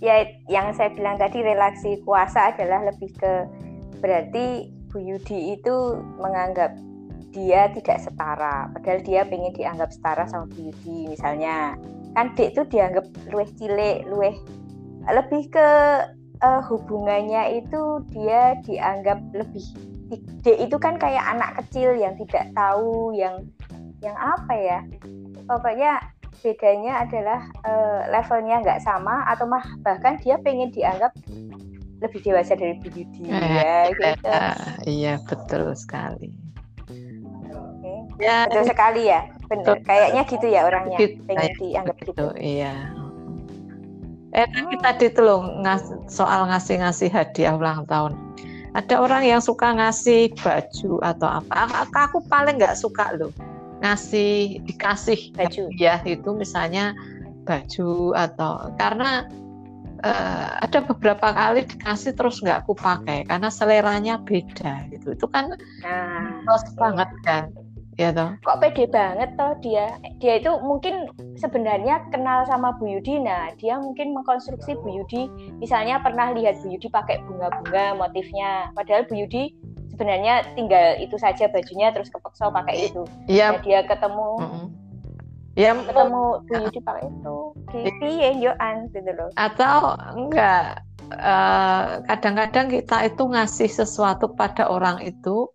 ya 0.04 0.28
yang 0.52 0.70
saya 0.76 0.92
bilang 0.94 1.18
tadi 1.18 1.42
relasi 1.42 1.98
kuasa 2.06 2.54
adalah 2.54 2.84
lebih 2.84 3.10
ke 3.16 3.48
berarti 4.04 4.75
Bu 4.96 5.04
Yudi 5.04 5.60
itu 5.60 6.00
menganggap 6.24 6.72
dia 7.36 7.68
tidak 7.76 8.00
setara. 8.00 8.72
Padahal 8.72 9.04
dia 9.04 9.28
pengen 9.28 9.52
dianggap 9.52 9.92
setara 9.92 10.24
sama 10.24 10.48
Bu 10.56 10.72
Yudi 10.72 11.12
misalnya. 11.12 11.76
Kan 12.16 12.32
dek 12.40 12.56
itu 12.56 12.64
dianggap 12.72 13.04
luweh 13.28 13.50
cilik 13.60 14.08
luweh 14.08 14.32
lebih 15.12 15.52
ke 15.52 15.68
uh, 16.40 16.62
hubungannya 16.72 17.60
itu 17.60 18.08
dia 18.16 18.56
dianggap 18.64 19.20
lebih 19.36 19.68
D 20.16 20.64
itu 20.64 20.78
kan 20.80 20.96
kayak 20.96 21.28
anak 21.28 21.60
kecil 21.60 21.92
yang 21.92 22.16
tidak 22.16 22.48
tahu 22.56 23.12
yang 23.12 23.44
yang 24.00 24.16
apa 24.16 24.54
ya. 24.56 24.80
Pokoknya 25.44 26.00
bedanya 26.40 27.04
adalah 27.04 27.42
uh, 27.68 28.00
levelnya 28.16 28.64
nggak 28.64 28.80
sama 28.80 29.28
atau 29.28 29.44
mah 29.44 29.66
bahkan 29.84 30.16
dia 30.24 30.40
pengen 30.40 30.72
dianggap 30.72 31.12
lebih 32.06 32.20
dewasa 32.22 32.54
dari 32.54 32.78
Bu 32.80 32.88
Yudi. 32.94 33.22
Ya, 33.28 33.42
ya 33.42 33.80
gitu. 33.92 34.30
iya 34.86 35.14
betul 35.26 35.74
sekali. 35.74 36.30
Okay. 36.86 37.98
ya 38.22 38.46
betul 38.50 38.64
sekali 38.70 39.02
ya. 39.10 39.22
Benar 39.46 39.78
kayaknya 39.86 40.22
gitu 40.30 40.46
ya 40.50 40.62
orangnya. 40.66 40.98
Pengen 41.26 41.52
dianggap 41.58 41.96
gitu, 42.02 42.12
gitu. 42.14 42.28
iya. 42.38 42.74
Eh 44.36 44.48
kan 44.52 44.68
kita 44.68 44.90
itu 45.00 45.22
loh 45.24 45.48
ngas 45.64 45.90
soal 46.12 46.48
ngasih-ngasih 46.50 47.10
hadiah 47.10 47.56
ulang 47.56 47.88
tahun. 47.88 48.14
Ada 48.76 49.00
orang 49.00 49.24
yang 49.24 49.40
suka 49.40 49.72
ngasih 49.72 50.36
baju 50.44 51.00
atau 51.00 51.30
apa? 51.40 51.88
Aku 51.96 52.20
paling 52.28 52.60
nggak 52.60 52.76
suka 52.76 53.16
loh 53.16 53.32
ngasih 53.84 54.64
dikasih 54.64 55.36
baju. 55.36 55.64
ya 55.76 56.00
itu 56.08 56.30
misalnya 56.34 56.96
baju 57.46 58.16
atau 58.16 58.74
karena 58.80 59.30
uh, 60.06 60.62
ada 60.62 60.80
beberapa 60.86 61.34
kali 61.34 61.66
dikasih 61.66 62.14
terus 62.14 62.40
nggak 62.40 62.64
aku 62.64 62.78
pakai 62.78 63.26
karena 63.26 63.50
seleranya 63.50 64.22
beda 64.22 64.88
gitu. 64.94 65.18
Itu 65.18 65.26
kan 65.28 65.58
nah, 65.82 66.46
banget 66.78 67.10
kan 67.26 67.50
ya 67.96 68.12
toh? 68.12 68.36
Kok 68.44 68.60
pede 68.62 68.86
banget 68.92 69.34
toh 69.40 69.56
dia? 69.64 69.98
Dia 70.22 70.40
itu 70.40 70.52
mungkin 70.62 71.10
sebenarnya 71.40 72.06
kenal 72.14 72.46
sama 72.46 72.76
Bu 72.78 72.88
Yudi. 72.88 73.20
Nah 73.24 73.52
dia 73.58 73.82
mungkin 73.82 74.14
mengkonstruksi 74.14 74.78
Bu 74.84 75.02
Yudi. 75.02 75.28
Misalnya 75.58 76.00
pernah 76.04 76.32
lihat 76.36 76.62
Bu 76.62 76.76
Yudi 76.76 76.88
pakai 76.92 77.24
bunga-bunga 77.26 77.98
motifnya. 77.98 78.70
Padahal 78.76 79.08
Bu 79.08 79.16
Yudi 79.18 79.56
sebenarnya 79.96 80.44
tinggal 80.60 81.00
itu 81.00 81.16
saja 81.16 81.48
bajunya 81.48 81.96
terus 81.96 82.12
kepeksa 82.12 82.52
pakai 82.52 82.92
itu. 82.92 83.08
iya. 83.32 83.56
Nah, 83.56 83.64
dia 83.64 83.80
ketemu 83.88 84.28
mm 84.44 84.48
-hmm. 84.52 84.66
Ya 85.56 85.72
ketemu 85.72 86.44
Yudi 86.52 86.80
pakai 86.84 87.08
itu 87.08 87.38
gitu 87.72 88.06
ya 88.06 88.32
Yoan 88.36 88.92
gitu 88.92 89.12
loh. 89.16 89.30
Atau 89.40 89.96
enggak 90.16 90.84
eh, 91.10 91.88
kadang-kadang 92.12 92.68
uh, 92.70 92.72
kita 92.80 92.98
itu 93.08 93.24
ngasih 93.24 93.70
sesuatu 93.72 94.36
pada 94.36 94.68
orang 94.68 95.00
itu 95.02 95.48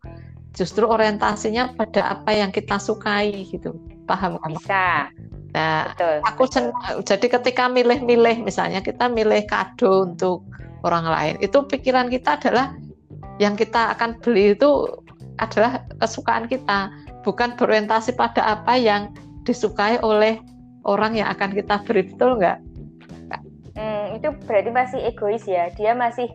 justru 0.56 0.88
orientasinya 0.88 1.76
pada 1.76 2.16
apa 2.16 2.32
yang 2.32 2.50
kita 2.50 2.80
sukai 2.80 3.44
gitu. 3.52 3.76
Paham 4.08 4.40
kan? 4.40 4.50
Bisa. 4.56 4.88
Nah 5.50 5.92
betul, 5.92 6.16
aku 6.24 6.42
senang 6.46 7.02
jadi 7.02 7.26
ketika 7.26 7.66
milih-milih 7.66 8.46
misalnya 8.46 8.80
kita 8.80 9.10
milih 9.10 9.44
kado 9.50 10.06
untuk 10.06 10.46
orang 10.86 11.10
lain 11.10 11.34
itu 11.42 11.58
pikiran 11.66 12.06
kita 12.06 12.38
adalah 12.38 12.72
yang 13.42 13.58
kita 13.58 13.98
akan 13.98 14.20
beli 14.22 14.54
itu 14.54 14.86
adalah 15.42 15.82
kesukaan 15.98 16.46
kita 16.46 16.94
bukan 17.26 17.56
berorientasi 17.58 18.14
pada 18.14 18.60
apa 18.60 18.78
yang 18.78 19.10
disukai 19.44 20.00
oleh 20.00 20.40
orang 20.84 21.16
yang 21.16 21.28
akan 21.32 21.52
kita 21.52 21.80
beri 21.84 22.08
betul 22.08 22.40
nggak? 22.40 22.58
Hmm, 23.76 24.16
itu 24.18 24.28
berarti 24.44 24.70
masih 24.72 25.00
egois 25.08 25.44
ya. 25.48 25.72
Dia 25.76 25.96
masih 25.96 26.28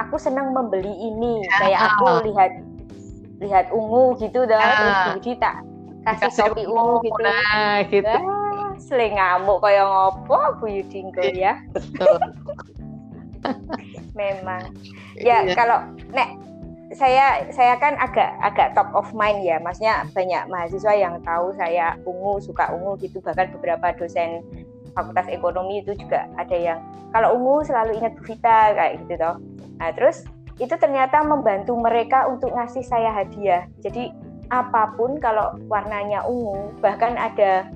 aku 0.00 0.16
senang 0.20 0.52
membeli 0.52 0.90
ini. 0.90 1.44
Ya. 1.44 1.52
kayak 1.60 1.80
aku 1.94 2.04
lihat 2.28 2.52
lihat 3.40 3.66
ungu 3.72 4.20
gitu 4.20 4.44
dah 4.44 4.60
nah, 4.60 4.76
terus 4.76 4.98
Budi 5.16 5.32
tak 5.40 5.56
kasih 6.04 6.52
topi 6.52 6.64
ungu 6.68 7.00
gitu. 7.04 7.20
nah 7.24 7.80
gitu. 7.88 8.16
Ah, 8.20 8.72
seling 8.76 9.16
ngamuk 9.16 9.64
kayak 9.64 9.84
ngopo 9.84 10.38
Bu 10.60 10.66
Yudingko 10.68 11.24
ya. 11.32 11.56
Betul. 11.72 12.20
Memang. 14.20 14.76
Ya 15.16 15.44
iya. 15.44 15.56
kalau 15.56 15.80
nek 16.12 16.36
saya 16.90 17.46
saya 17.54 17.78
kan 17.78 17.94
agak 18.02 18.34
agak 18.42 18.74
top 18.74 18.90
of 18.98 19.06
mind 19.14 19.46
ya. 19.46 19.62
Maksudnya 19.62 20.06
banyak 20.10 20.50
mahasiswa 20.50 20.92
yang 20.94 21.22
tahu 21.22 21.54
saya 21.54 21.94
ungu 22.02 22.42
suka 22.42 22.70
ungu 22.74 22.98
gitu. 22.98 23.22
Bahkan 23.22 23.54
beberapa 23.58 23.94
dosen 23.94 24.42
fakultas 24.92 25.30
ekonomi 25.30 25.86
itu 25.86 25.94
juga 25.94 26.26
ada 26.34 26.56
yang 26.56 26.78
kalau 27.14 27.38
ungu 27.38 27.62
selalu 27.62 27.98
ingat 27.98 28.18
Bu 28.18 28.22
Vita 28.26 28.74
kayak 28.74 29.06
gitu 29.06 29.14
toh. 29.18 29.36
Nah 29.78 29.90
terus 29.94 30.26
itu 30.58 30.74
ternyata 30.76 31.24
membantu 31.24 31.78
mereka 31.78 32.26
untuk 32.26 32.52
ngasih 32.52 32.84
saya 32.84 33.14
hadiah. 33.14 33.64
Jadi 33.80 34.10
apa 34.50 34.90
pun 34.98 35.16
kalau 35.22 35.54
warnanya 35.70 36.26
ungu, 36.26 36.74
bahkan 36.82 37.14
ada 37.14 37.70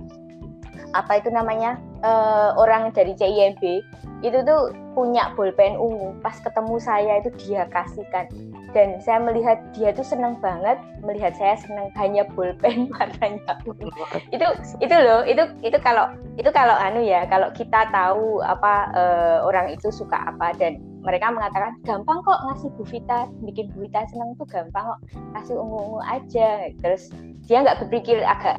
apa 0.94 1.23
itu 1.23 1.30
namanya 1.30 1.78
uh, 2.04 2.52
orang 2.61 2.92
dari 2.92 3.16
CIMB 3.16 3.80
itu 4.20 4.38
tuh 4.44 4.73
punya 4.92 5.32
bolpen 5.34 5.80
ungu. 5.80 6.14
Pas 6.20 6.37
ketemu 6.37 6.76
saya 6.76 7.25
itu 7.25 7.32
dia 7.40 7.64
kasihkan 7.73 8.28
dan 8.75 8.99
saya 8.99 9.23
melihat 9.23 9.62
dia 9.70 9.94
tuh 9.94 10.02
senang 10.02 10.37
banget 10.42 10.76
melihat 11.06 11.30
saya 11.38 11.54
senang 11.54 11.88
hanya 11.94 12.26
bolpen 12.34 12.90
warnanya 12.92 13.54
ungu. 13.64 13.88
itu 14.34 14.46
itu 14.82 14.96
loh 14.99 15.23
itu 15.23 15.46
itu 15.62 15.78
kalau 15.78 16.11
itu 16.34 16.50
kalau 16.50 16.75
anu 16.75 17.00
ya 17.00 17.23
kalau 17.30 17.49
kita 17.54 17.87
tahu 17.94 18.42
apa 18.42 18.90
uh, 18.92 19.38
orang 19.46 19.70
itu 19.70 19.94
suka 19.94 20.18
apa 20.26 20.50
dan 20.58 20.82
mereka 21.06 21.30
mengatakan 21.30 21.78
gampang 21.87 22.18
kok 22.26 22.42
ngasih 22.50 22.68
Bu 22.75 22.82
Vita 22.90 23.30
bikin 23.46 23.70
Bu 23.73 23.87
Vita 23.87 24.02
seneng 24.11 24.34
tuh 24.34 24.49
gampang 24.50 24.84
kok 24.90 25.00
kasih 25.38 25.54
ungu-ungu 25.54 26.02
aja 26.02 26.66
terus 26.82 27.14
dia 27.46 27.62
nggak 27.62 27.87
berpikir 27.87 28.26
agak 28.26 28.58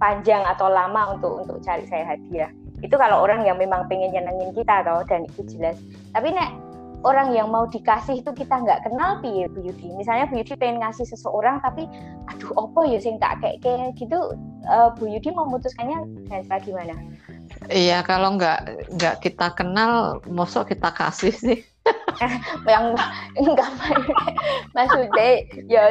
panjang 0.00 0.42
atau 0.48 0.72
lama 0.72 1.14
untuk 1.14 1.44
untuk 1.44 1.60
cari 1.60 1.84
saya 1.84 2.16
hadiah 2.16 2.48
itu 2.84 2.94
kalau 3.00 3.24
orang 3.24 3.48
yang 3.48 3.56
memang 3.56 3.88
pengen 3.88 4.12
nyenengin 4.12 4.52
kita 4.52 4.84
toh 4.84 5.00
dan 5.08 5.24
itu 5.24 5.40
jelas. 5.56 5.80
Tapi 6.12 6.36
nek 6.36 6.52
orang 7.04 7.32
yang 7.32 7.48
mau 7.48 7.64
dikasih 7.68 8.20
itu 8.20 8.30
kita 8.32 8.60
nggak 8.60 8.84
kenal 8.84 9.24
piye 9.24 9.48
Bu 9.48 9.64
Yudi. 9.64 9.88
Misalnya 9.96 10.28
Bu 10.28 10.40
Yudi 10.40 10.52
pengen 10.60 10.84
ngasih 10.84 11.08
seseorang 11.08 11.64
tapi 11.64 11.88
aduh 12.28 12.52
opo 12.60 12.84
ya 12.84 13.00
sing 13.00 13.16
tak 13.16 13.40
kayak 13.40 13.64
kayak 13.64 13.96
gitu 13.96 14.36
uh, 14.68 14.92
Bu 14.96 15.08
Yudi 15.08 15.32
memutuskannya 15.32 16.28
dan 16.28 16.60
gimana? 16.60 16.92
Iya, 17.72 18.04
kalau 18.04 18.36
nggak 18.36 18.92
nggak 19.00 19.24
kita 19.24 19.56
kenal, 19.56 20.20
mosok 20.28 20.76
kita 20.76 20.92
kasih 20.92 21.32
sih. 21.32 21.58
yang 22.72 22.96
enggak 23.36 23.68
maksudnya 24.72 25.30
ya 25.68 25.82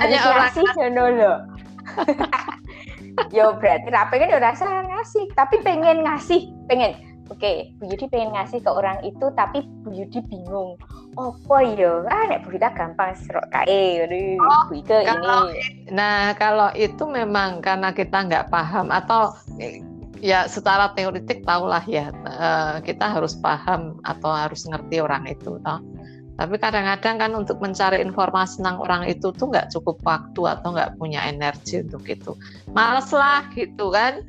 hanya 0.00 0.18
orang 0.32 0.48
kasih 0.48 0.64
ya 0.80 0.88
lo 0.88 1.04
ya 3.32 3.52
berarti 3.56 3.88
apa 3.92 4.12
kan 4.16 4.28
udah 4.36 4.52
salah 4.56 4.84
ngasih 4.84 5.24
tapi 5.34 5.60
pengen 5.64 6.04
ngasih 6.04 6.52
pengen. 6.68 6.94
Oke 7.26 7.42
okay, 7.42 7.56
Bu 7.82 7.90
Yudi 7.90 8.06
pengen 8.06 8.38
ngasih 8.38 8.62
ke 8.62 8.70
orang 8.70 9.02
itu 9.02 9.26
tapi 9.34 9.66
Bu 9.82 9.90
Yudi 9.90 10.22
bingung. 10.30 10.78
Apa 11.18 11.64
ya 11.64 12.06
ah 12.06 12.22
nek 12.28 12.46
Bu 12.46 12.54
Rita 12.54 12.70
gampang 12.70 13.16
serok 13.18 13.48
kae 13.50 14.04
oh, 14.38 14.62
Bu 14.68 14.78
Ike 14.78 15.00
kalau, 15.08 15.48
ini 15.48 15.90
nah 15.90 16.36
kalau 16.36 16.68
itu 16.76 17.02
memang 17.08 17.64
karena 17.64 17.90
kita 17.96 18.28
nggak 18.28 18.52
paham 18.52 18.92
atau 18.92 19.32
ya 20.20 20.44
secara 20.44 20.92
teoritik 20.92 21.40
tahulah 21.44 21.82
ya 21.88 22.12
uh, 22.28 22.84
kita 22.84 23.16
harus 23.16 23.32
paham 23.40 23.96
atau 24.04 24.28
harus 24.28 24.68
ngerti 24.68 25.00
orang 25.00 25.24
itu 25.24 25.56
toh 25.64 25.80
tapi 26.36 26.60
kadang-kadang 26.60 27.16
kan 27.16 27.32
untuk 27.32 27.56
mencari 27.64 28.04
informasi 28.04 28.60
tentang 28.60 28.76
orang 28.84 29.08
itu 29.08 29.32
tuh 29.32 29.48
nggak 29.48 29.72
cukup 29.72 29.96
waktu 30.04 30.40
atau 30.44 30.68
nggak 30.76 31.00
punya 31.00 31.24
energi 31.24 31.80
untuk 31.80 32.04
itu. 32.04 32.36
Males 32.76 33.08
lah 33.10 33.48
gitu 33.56 33.88
kan. 33.88 34.20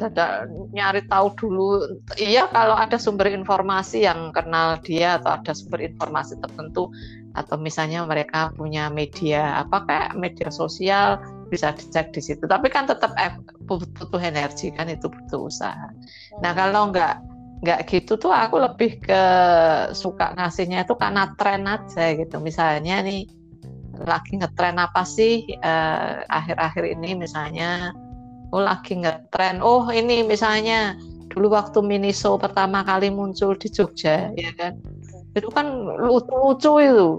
Dada, 0.00 0.48
nyari 0.72 1.04
tahu 1.04 1.36
dulu. 1.36 2.00
Iya 2.16 2.48
kalau 2.48 2.72
ada 2.72 2.96
sumber 2.96 3.28
informasi 3.28 4.08
yang 4.08 4.32
kenal 4.32 4.80
dia 4.80 5.20
atau 5.20 5.36
ada 5.36 5.52
sumber 5.52 5.84
informasi 5.84 6.40
tertentu 6.40 6.88
atau 7.36 7.60
misalnya 7.60 8.08
mereka 8.08 8.50
punya 8.56 8.88
media 8.88 9.60
apa 9.60 9.84
kayak 9.84 10.10
media 10.16 10.48
sosial 10.48 11.20
bisa 11.52 11.76
dicek 11.76 12.16
di 12.16 12.24
situ. 12.24 12.48
Tapi 12.48 12.72
kan 12.72 12.88
tetap 12.88 13.12
butuh 13.68 14.22
energi 14.22 14.72
kan 14.72 14.88
itu 14.88 15.12
butuh 15.12 15.52
usaha. 15.52 15.92
Nah 16.40 16.56
kalau 16.56 16.88
nggak 16.88 17.20
nggak 17.60 17.80
gitu 17.92 18.16
tuh 18.16 18.32
aku 18.32 18.56
lebih 18.56 19.04
ke 19.04 19.22
suka 19.92 20.32
ngasihnya 20.32 20.88
itu 20.88 20.96
karena 20.96 21.32
tren 21.36 21.68
aja 21.68 22.16
gitu. 22.16 22.40
Misalnya 22.40 23.04
nih 23.04 23.28
lagi 24.00 24.40
ngetren 24.40 24.80
apa 24.80 25.04
sih 25.04 25.44
eh, 25.44 26.12
akhir-akhir 26.24 26.84
uh, 26.88 26.92
ini 26.96 27.20
misalnya 27.20 27.92
oh 28.50 28.64
lagi 28.64 28.96
ngetren 28.96 29.60
oh 29.60 29.92
ini 29.92 30.24
misalnya 30.24 30.96
dulu 31.30 31.52
waktu 31.52 31.84
miniso 31.84 32.40
pertama 32.40 32.80
kali 32.82 33.12
muncul 33.12 33.52
di 33.54 33.68
Jogja 33.68 34.32
ya 34.34 34.50
kan? 34.56 34.80
Itu 35.36 35.52
kan 35.52 35.70
lucu-lucu 36.00 36.72
itu. 36.80 37.10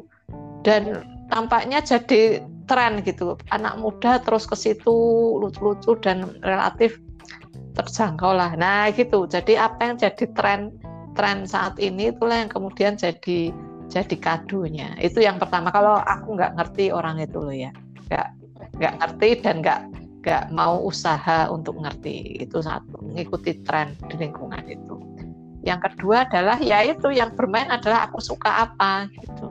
Dan 0.65 1.05
tampaknya 1.31 1.79
jadi 1.79 2.43
tren 2.67 2.99
gitu. 3.05 3.39
Anak 3.53 3.79
muda 3.79 4.19
terus 4.19 4.43
ke 4.49 4.57
situ 4.57 4.95
lucu-lucu 5.39 5.95
dan 6.03 6.35
relatif 6.43 6.99
terjangkau 7.75 8.31
lah. 8.35 8.53
Nah 8.55 8.91
gitu. 8.91 9.25
Jadi 9.27 9.55
apa 9.55 9.91
yang 9.91 9.95
jadi 9.97 10.25
tren 10.35 10.71
tren 11.15 11.43
saat 11.43 11.75
ini 11.79 12.11
itulah 12.11 12.39
yang 12.43 12.51
kemudian 12.51 12.95
jadi 12.95 13.51
jadi 13.91 14.15
kadonya. 14.15 14.95
Itu 15.03 15.19
yang 15.19 15.39
pertama. 15.39 15.71
Kalau 15.71 15.99
aku 15.99 16.39
nggak 16.39 16.55
ngerti 16.55 16.95
orang 16.95 17.19
itu 17.19 17.37
loh 17.39 17.55
ya, 17.55 17.71
nggak 18.07 18.27
nggak 18.79 18.93
ngerti 19.03 19.29
dan 19.43 19.55
nggak 19.59 19.81
nggak 20.21 20.43
mau 20.53 20.79
usaha 20.85 21.49
untuk 21.49 21.81
ngerti 21.81 22.45
itu 22.45 22.61
satu 22.61 23.01
mengikuti 23.01 23.57
tren 23.65 23.97
di 24.07 24.15
lingkungan 24.15 24.63
itu. 24.69 24.95
Yang 25.61 25.93
kedua 25.93 26.25
adalah 26.25 26.57
ya 26.57 26.81
itu 26.85 27.13
yang 27.13 27.33
bermain 27.37 27.69
adalah 27.69 28.09
aku 28.09 28.21
suka 28.21 28.69
apa 28.69 29.09
gitu. 29.17 29.49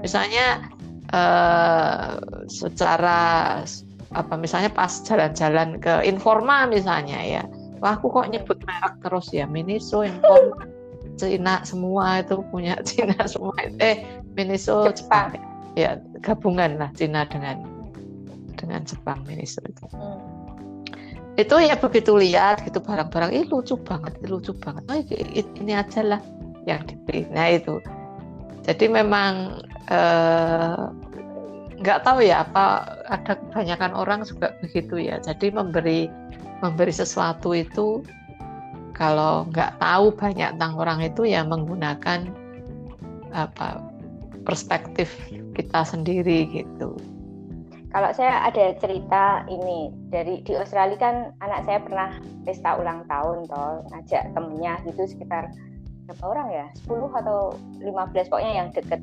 Misalnya 0.00 0.68
eh, 1.08 2.12
secara 2.50 3.62
apa 4.16 4.34
misalnya 4.40 4.72
pas 4.72 4.90
jalan-jalan 5.04 5.76
ke 5.76 6.00
Informa 6.08 6.64
misalnya 6.64 7.20
ya. 7.20 7.42
Wah 7.84 7.92
aku 7.92 8.08
kok 8.08 8.32
nyebut 8.32 8.56
merek 8.64 8.96
terus 9.04 9.28
ya? 9.36 9.44
Miniso 9.44 10.00
Informa 10.00 10.64
Cina 11.20 11.64
semua 11.64 12.24
itu 12.24 12.40
punya 12.48 12.80
Cina 12.88 13.16
semua 13.28 13.52
eh 13.80 14.04
Miniso 14.32 14.88
Jepang, 14.92 15.36
Jepang. 15.36 15.76
ya 15.76 16.00
gabungan 16.24 16.80
lah 16.80 16.90
Cina 16.96 17.28
dengan 17.28 17.64
dengan 18.56 18.84
Jepang 18.88 19.20
Miniso 19.28 19.60
itu. 19.68 19.84
Hmm. 19.92 20.20
itu 21.36 21.52
ya 21.60 21.76
begitu 21.76 22.16
lihat 22.16 22.64
gitu 22.64 22.80
barang-barang. 22.80 23.28
Ini 23.28 23.44
lucu 23.52 23.76
banget 23.76 24.16
lucu 24.24 24.56
banget. 24.56 24.88
Oh, 24.88 24.96
ini 24.96 25.72
aja 25.76 26.00
lah 26.00 26.20
yang 26.64 26.80
dipilih 26.88 27.28
nah 27.28 27.52
itu. 27.52 27.76
Jadi 28.64 28.88
memang 28.88 29.60
eh, 29.92 30.84
nggak 31.76 32.02
tahu 32.08 32.24
ya 32.24 32.44
apa 32.48 32.96
ada 33.08 33.36
kebanyakan 33.36 33.92
orang 33.92 34.20
juga 34.24 34.56
begitu 34.64 34.96
ya. 34.96 35.20
Jadi 35.20 35.52
memberi 35.52 36.08
memberi 36.64 36.92
sesuatu 36.92 37.52
itu 37.52 38.00
kalau 38.96 39.44
nggak 39.52 39.76
tahu 39.76 40.08
banyak 40.16 40.56
tentang 40.56 40.74
orang 40.80 41.04
itu 41.04 41.28
ya 41.28 41.44
menggunakan 41.44 42.32
apa 43.36 43.84
perspektif 44.48 45.12
kita 45.52 45.84
sendiri 45.84 46.48
gitu. 46.48 46.96
Kalau 47.92 48.12
saya 48.12 48.44
ada 48.44 48.76
cerita 48.76 49.44
ini 49.48 49.88
dari 50.12 50.44
di 50.44 50.52
Australia 50.52 51.00
kan 51.00 51.16
anak 51.40 51.64
saya 51.64 51.80
pernah 51.80 52.10
pesta 52.44 52.76
ulang 52.76 53.04
tahun 53.08 53.48
toh 53.48 53.84
ngajak 53.92 54.36
temennya 54.36 54.80
gitu 54.84 55.08
sekitar 55.08 55.48
berapa 56.04 56.24
orang 56.28 56.48
ya? 56.52 56.66
10 56.88 57.08
atau 57.24 57.56
15 57.80 58.30
pokoknya 58.30 58.52
yang 58.52 58.68
deket. 58.72 59.00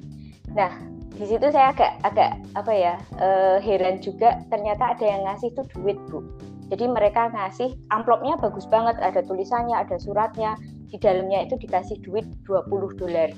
Nah 0.54 0.72
di 1.14 1.26
situ 1.30 1.46
saya 1.54 1.70
agak 1.74 1.92
agak 2.02 2.32
apa 2.58 2.74
ya 2.74 2.94
uh, 3.22 3.58
heran 3.62 4.02
juga 4.02 4.42
ternyata 4.50 4.98
ada 4.98 5.06
yang 5.06 5.22
ngasih 5.30 5.54
tuh 5.54 5.66
duit 5.78 5.98
bu. 6.10 6.26
Jadi 6.74 6.90
mereka 6.90 7.30
ngasih 7.30 7.78
amplopnya 7.94 8.34
bagus 8.40 8.66
banget 8.66 8.98
ada 8.98 9.22
tulisannya 9.22 9.78
ada 9.78 10.02
suratnya 10.02 10.58
di 10.90 10.98
dalamnya 10.98 11.46
itu 11.46 11.58
dikasih 11.58 12.02
duit 12.02 12.26
20 12.50 12.70
dolar. 12.98 13.30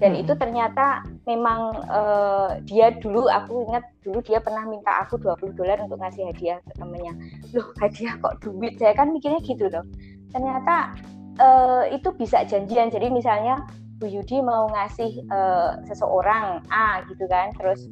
Dan 0.00 0.12
hmm. 0.12 0.22
itu 0.26 0.32
ternyata 0.36 1.06
memang 1.24 1.78
uh, 1.88 2.58
dia 2.68 2.92
dulu 3.00 3.30
aku 3.32 3.64
ingat 3.70 3.84
dulu 4.04 4.18
dia 4.20 4.42
pernah 4.42 4.66
minta 4.68 5.04
aku 5.04 5.16
20 5.16 5.56
dolar 5.56 5.78
untuk 5.80 6.00
ngasih 6.00 6.28
hadiah 6.32 6.58
ke 6.68 6.72
temennya. 6.76 7.14
Loh 7.56 7.68
hadiah 7.80 8.18
kok 8.20 8.44
duit? 8.44 8.76
Saya 8.76 8.92
kan 8.92 9.08
mikirnya 9.14 9.40
gitu 9.40 9.72
loh. 9.72 9.84
Ternyata 10.32 10.96
uh, 11.40 11.84
itu 11.88 12.12
bisa 12.16 12.44
janjian. 12.44 12.92
Jadi 12.92 13.08
misalnya 13.08 13.62
Bu 14.02 14.10
Yudi 14.10 14.42
mau 14.42 14.66
ngasih 14.66 15.22
uh, 15.30 15.78
seseorang 15.86 16.58
A 16.74 17.06
gitu 17.06 17.22
kan 17.30 17.54
terus 17.54 17.86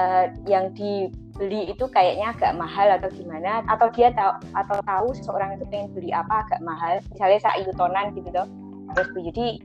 uh, 0.00 0.32
yang 0.48 0.72
dibeli 0.72 1.68
itu 1.68 1.84
kayaknya 1.92 2.32
agak 2.32 2.56
mahal 2.56 2.88
atau 2.96 3.12
gimana 3.12 3.60
atau 3.68 3.92
dia 3.92 4.08
tahu 4.16 4.32
atau 4.56 4.80
tahu 4.80 5.08
seseorang 5.12 5.60
itu 5.60 5.68
pengen 5.68 5.92
beli 5.92 6.08
apa 6.08 6.48
agak 6.48 6.64
mahal 6.64 7.04
misalnya 7.12 7.44
saya 7.44 7.68
tonan 7.76 8.16
gitu 8.16 8.32
loh 8.32 8.48
terus 8.96 9.12
Bu 9.12 9.28
Yudi 9.28 9.60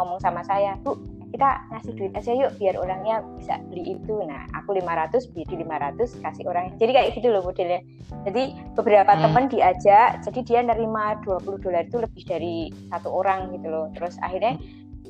ngomong 0.00 0.16
sama 0.24 0.40
saya 0.48 0.80
Bu 0.80 0.96
kita 1.36 1.68
ngasih 1.68 1.92
duit 2.00 2.12
aja 2.16 2.32
yuk 2.32 2.56
biar 2.56 2.80
orangnya 2.80 3.20
bisa 3.36 3.60
beli 3.68 3.98
itu. 3.98 4.14
Nah 4.24 4.48
aku 4.56 4.72
500 4.78 5.28
Bu 5.34 5.44
Yudi 5.44 5.68
500 5.68 6.24
kasih 6.24 6.44
orang. 6.48 6.72
Jadi 6.80 6.90
kayak 6.96 7.08
gitu 7.12 7.28
loh 7.28 7.44
modelnya. 7.44 7.84
Jadi 8.24 8.56
beberapa 8.72 9.12
hmm. 9.12 9.20
teman 9.20 9.44
diajak 9.52 10.24
jadi 10.24 10.40
dia 10.48 10.60
nerima 10.64 11.20
20 11.26 11.60
dolar 11.60 11.84
itu 11.84 11.98
lebih 12.00 12.22
dari 12.24 12.56
satu 12.88 13.12
orang 13.12 13.52
gitu 13.52 13.68
loh. 13.68 13.92
Terus 13.92 14.16
akhirnya 14.24 14.56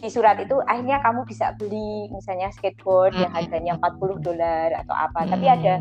di 0.00 0.08
surat 0.12 0.36
itu 0.40 0.56
akhirnya 0.68 1.00
kamu 1.00 1.24
bisa 1.24 1.56
beli 1.56 2.08
misalnya 2.12 2.52
skateboard 2.52 3.16
yang 3.16 3.32
harganya 3.32 3.72
40 3.80 4.26
dolar 4.26 4.68
atau 4.84 4.94
apa. 4.94 5.24
Hmm. 5.24 5.30
tapi 5.32 5.46
ada 5.48 5.74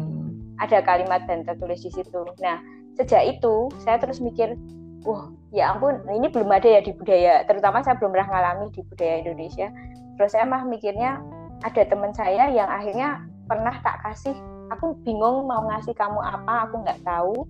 ada 0.55 0.77
kalimat 0.87 1.21
dan 1.27 1.43
tertulis 1.43 1.83
di 1.83 1.91
situ. 1.91 2.21
Nah 2.39 2.59
sejak 2.95 3.27
itu 3.27 3.69
saya 3.83 3.99
terus 3.99 4.23
mikir 4.23 4.55
wah 5.03 5.29
ya 5.51 5.75
ampun 5.75 5.99
ini 6.09 6.31
belum 6.31 6.47
ada 6.49 6.79
ya 6.79 6.81
di 6.81 6.95
budaya 6.95 7.43
terutama 7.45 7.83
saya 7.83 7.99
belum 7.99 8.15
pernah 8.15 8.29
ngalami 8.31 8.71
di 8.71 8.81
budaya 8.87 9.15
Indonesia. 9.21 9.67
Terus 10.15 10.31
saya 10.31 10.47
mah 10.47 10.63
mikirnya 10.63 11.19
ada 11.63 11.81
teman 11.83 12.15
saya 12.15 12.47
yang 12.51 12.71
akhirnya 12.71 13.23
pernah 13.45 13.75
tak 13.83 13.99
kasih 14.01 14.35
aku 14.73 14.97
bingung 15.05 15.45
mau 15.45 15.65
ngasih 15.69 15.93
kamu 15.93 16.19
apa 16.21 16.69
aku 16.69 16.81
nggak 16.81 17.01
tahu 17.05 17.45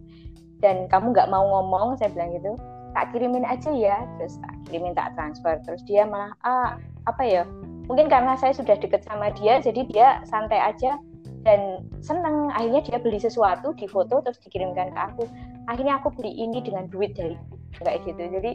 dan 0.59 0.87
kamu 0.91 1.15
nggak 1.15 1.31
mau 1.31 1.43
ngomong 1.45 1.95
saya 1.95 2.11
bilang 2.11 2.35
gitu 2.35 2.55
tak 2.95 3.11
kirimin 3.11 3.43
aja 3.43 3.69
ya 3.75 3.97
terus 4.17 4.39
tak 4.39 4.55
kirimin 4.65 4.95
tak 4.95 5.11
transfer. 5.19 5.59
Terus 5.67 5.83
dia 5.83 6.07
malah 6.07 6.31
ah 6.47 6.79
apa 7.05 7.23
ya 7.27 7.43
mungkin 7.85 8.09
karena 8.09 8.33
saya 8.39 8.55
sudah 8.55 8.79
deket 8.79 9.05
sama 9.05 9.29
dia 9.35 9.61
jadi 9.61 9.85
dia 9.85 10.07
santai 10.25 10.57
aja 10.57 10.97
dan 11.43 11.85
seneng. 12.01 12.49
Akhirnya 12.55 12.81
dia 12.81 12.97
beli 12.97 13.19
sesuatu 13.19 13.75
di 13.75 13.85
foto 13.85 14.23
terus 14.23 14.39
dikirimkan 14.41 14.95
ke 14.95 14.99
aku. 14.99 15.23
Akhirnya 15.69 15.99
aku 15.99 16.15
beli 16.15 16.33
ini 16.33 16.63
dengan 16.63 16.87
duit 16.89 17.13
dari 17.13 17.35
kayak 17.77 18.07
gitu. 18.07 18.23
Jadi 18.31 18.51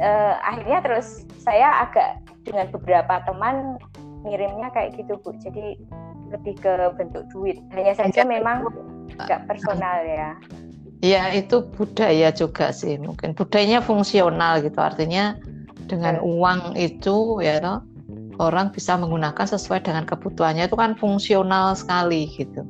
uh, 0.00 0.34
akhirnya 0.42 0.80
terus 0.82 1.28
saya 1.38 1.86
agak 1.86 2.24
dengan 2.42 2.72
beberapa 2.72 3.22
teman 3.28 3.76
ngirimnya 4.24 4.72
kayak 4.72 4.96
gitu 4.98 5.20
bu. 5.20 5.36
Jadi 5.38 5.78
lebih 6.32 6.58
ke 6.58 6.72
bentuk 6.98 7.28
duit. 7.30 7.60
Hanya 7.70 7.94
saja 7.94 8.26
memang 8.26 8.66
nggak 9.14 9.46
personal 9.46 10.02
ya 10.02 10.34
Ya 11.04 11.28
itu 11.32 11.64
budaya 11.76 12.32
juga 12.32 12.72
sih. 12.72 12.96
Mungkin 12.96 13.36
budayanya 13.36 13.84
fungsional 13.84 14.64
gitu. 14.64 14.78
Artinya 14.80 15.36
dengan 15.86 16.18
uang 16.24 16.74
itu 16.74 17.40
ya 17.44 17.60
toh, 17.60 17.84
orang 18.40 18.72
bisa 18.72 18.96
menggunakan 18.96 19.46
sesuai 19.46 19.84
dengan 19.84 20.08
kebutuhannya. 20.08 20.66
Itu 20.66 20.76
kan 20.80 20.96
fungsional 20.96 21.76
sekali 21.76 22.32
gitu. 22.32 22.64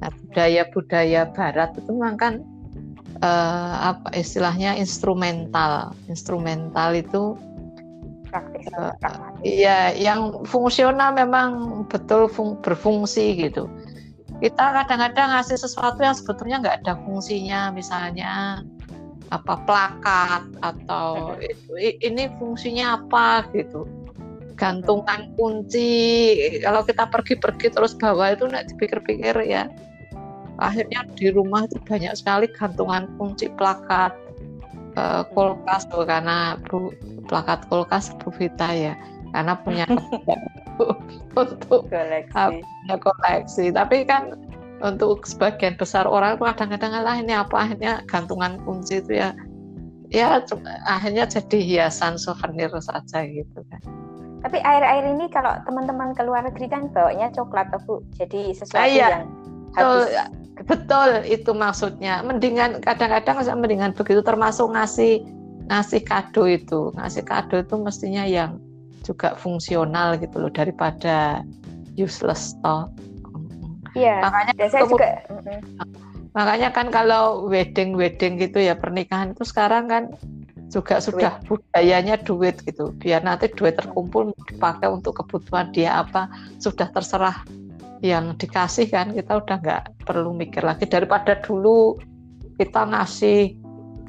Nah 0.00 0.10
budaya-budaya 0.10 1.30
Barat 1.30 1.76
itu 1.78 1.90
memang 1.94 2.16
kan 2.18 2.34
uh, 3.22 3.94
apa 3.94 4.18
istilahnya 4.18 4.74
instrumental. 4.74 5.94
Instrumental 6.10 6.96
itu 6.98 7.38
praktis, 8.30 8.66
uh, 8.78 8.94
iya 9.42 9.90
yang 9.94 10.46
fungsional 10.46 11.14
memang 11.14 11.82
betul 11.90 12.30
fung, 12.30 12.54
berfungsi 12.62 13.34
gitu 13.36 13.66
kita 14.40 14.64
kadang-kadang 14.72 15.36
ngasih 15.36 15.60
sesuatu 15.60 16.00
yang 16.00 16.16
sebetulnya 16.16 16.56
nggak 16.64 16.76
ada 16.84 16.94
fungsinya 17.04 17.70
misalnya 17.76 18.64
apa 19.30 19.54
plakat 19.62 20.42
atau 20.64 21.38
ini 21.78 22.26
fungsinya 22.40 22.98
apa 22.98 23.46
gitu. 23.52 23.86
Gantungan 24.56 25.32
kunci 25.38 26.36
kalau 26.60 26.82
kita 26.84 27.08
pergi-pergi 27.08 27.68
terus 27.72 27.92
bawa 27.96 28.34
itu 28.34 28.48
nggak 28.48 28.74
dipikir-pikir 28.74 29.36
ya. 29.44 29.68
Akhirnya 30.60 31.08
di 31.16 31.32
rumah 31.32 31.64
itu 31.64 31.80
banyak 31.84 32.12
sekali 32.16 32.48
gantungan 32.52 33.08
kunci 33.16 33.48
plakat 33.56 34.12
uh, 34.96 35.24
kulkas 35.32 35.88
tuh 35.88 36.04
karena 36.04 36.60
bu, 36.68 36.92
plakat 37.28 37.64
kulkas 37.68 38.12
Bu 38.20 38.32
Vita 38.34 38.68
ya. 38.72 38.96
Karena 39.30 39.56
punya 39.56 39.86
untuk 41.40 41.86
koleksi. 41.90 42.62
punya 42.62 42.96
koleksi 43.00 43.64
tapi 43.74 44.04
kan 44.04 44.36
untuk 44.80 45.28
sebagian 45.28 45.76
besar 45.76 46.08
orang 46.08 46.40
itu 46.40 46.44
kadang-kadang 46.44 46.92
lah 47.04 47.16
ini 47.20 47.36
apa 47.36 47.68
akhirnya 47.68 48.00
gantungan 48.08 48.56
kunci 48.64 49.04
itu 49.04 49.20
ya 49.20 49.36
ya 50.10 50.40
akhirnya 50.88 51.28
jadi 51.28 51.58
hiasan 51.60 52.16
souvenir 52.16 52.72
saja 52.80 53.22
gitu 53.28 53.60
kan 53.68 53.80
tapi 54.40 54.58
air-air 54.64 55.04
ini 55.04 55.28
kalau 55.28 55.52
teman-teman 55.68 56.16
ke 56.16 56.24
luar 56.24 56.48
negeri 56.48 56.66
kan 56.72 56.88
bawanya 56.96 57.28
coklat 57.36 57.68
tuh 57.68 57.80
Bu. 57.84 57.94
Jadi 58.16 58.56
sesuatu 58.56 58.88
iya. 58.88 59.20
yang 59.20 59.24
habis. 59.76 60.08
Betul, 60.08 60.64
betul 60.64 61.10
itu 61.28 61.50
maksudnya. 61.52 62.24
Mendingan 62.24 62.80
kadang-kadang 62.80 63.44
mendingan 63.60 63.92
begitu 63.92 64.24
termasuk 64.24 64.72
ngasih 64.72 65.20
ngasih 65.68 66.00
kado 66.08 66.48
itu. 66.48 66.88
Ngasih 66.96 67.22
kado 67.28 67.60
itu 67.60 67.74
mestinya 67.76 68.24
yang 68.24 68.56
juga 69.10 69.34
fungsional 69.34 70.14
gitu 70.22 70.38
loh 70.38 70.52
daripada 70.54 71.42
useless 71.98 72.54
toh. 72.62 72.86
Iya. 73.98 74.22
Makanya 74.22 74.54
saya 74.70 74.86
juga 74.86 75.10
Makanya 76.30 76.70
kan 76.70 76.94
kalau 76.94 77.50
wedding 77.50 77.98
wedding 77.98 78.38
gitu 78.38 78.62
ya 78.62 78.78
pernikahan 78.78 79.34
itu 79.34 79.42
sekarang 79.42 79.90
kan 79.90 80.14
juga 80.70 81.02
sudah 81.02 81.42
duit. 81.42 81.66
budayanya 81.66 82.14
duit 82.22 82.62
gitu 82.62 82.94
biar 83.02 83.26
nanti 83.26 83.50
duit 83.50 83.74
terkumpul 83.74 84.30
dipakai 84.46 84.86
untuk 84.86 85.18
kebutuhan 85.18 85.74
dia 85.74 85.98
apa 86.06 86.30
sudah 86.62 86.86
terserah 86.94 87.42
yang 88.00 88.38
dikasih 88.38 88.86
kan 88.86 89.10
kita 89.10 89.42
udah 89.42 89.58
nggak 89.58 89.82
perlu 90.06 90.30
mikir 90.30 90.62
lagi 90.62 90.86
daripada 90.86 91.36
dulu 91.42 91.98
kita 92.56 92.86
ngasih 92.86 93.59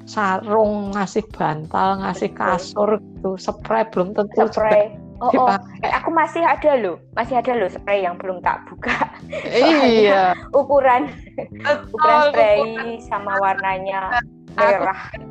sarung 0.05 0.91
ngasih 0.93 1.25
bantal 1.33 2.01
ngasih 2.01 2.29
kasur 2.33 2.97
gitu. 2.99 3.37
Spray 3.37 3.85
belum 3.89 4.17
tentu 4.17 4.47
spray. 4.49 4.97
Oh, 5.21 5.29
oh. 5.37 5.53
Eh, 5.85 5.93
aku 5.93 6.09
masih 6.09 6.41
ada 6.41 6.81
loh, 6.81 6.97
masih 7.13 7.37
ada 7.37 7.53
loh 7.53 7.69
spray 7.69 8.01
yang 8.01 8.17
belum 8.17 8.41
tak 8.41 8.65
buka. 8.65 9.05
iya. 9.53 10.33
ukuran, 10.49 11.13
ukuran 11.61 12.33
spray 12.33 12.97
sama 13.05 13.37
warnanya 13.37 14.17
merah. 14.57 14.97
Aku, 15.13 15.21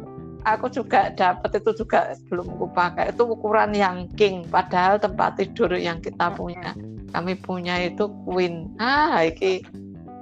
aku 0.47 0.67
juga 0.71 1.11
dapat 1.19 1.59
itu 1.59 1.75
juga 1.75 2.15
belum 2.31 2.55
aku 2.55 2.67
pakai. 2.71 3.11
Itu 3.11 3.35
ukuran 3.35 3.75
yang 3.75 4.07
king. 4.15 4.47
Padahal 4.47 5.03
tempat 5.03 5.43
tidur 5.43 5.75
yang 5.75 5.99
kita 5.99 6.31
punya 6.39 6.71
kami 7.11 7.35
punya 7.35 7.91
itu 7.91 8.07
queen. 8.23 8.71
Ah 8.79 9.27
iki. 9.27 9.67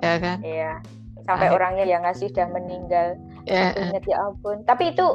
Ya 0.01 0.17
kan? 0.17 0.41
Iya. 0.41 0.81
Sampai 1.29 1.53
orangnya 1.53 1.85
yang 1.85 2.09
ngasih 2.09 2.33
sudah 2.33 2.49
meninggal 2.49 3.21
yeah. 3.49 3.73
ingat 3.75 4.05
ya 4.05 4.17
ampun 4.29 4.63
tapi 4.69 4.93
itu 4.93 5.07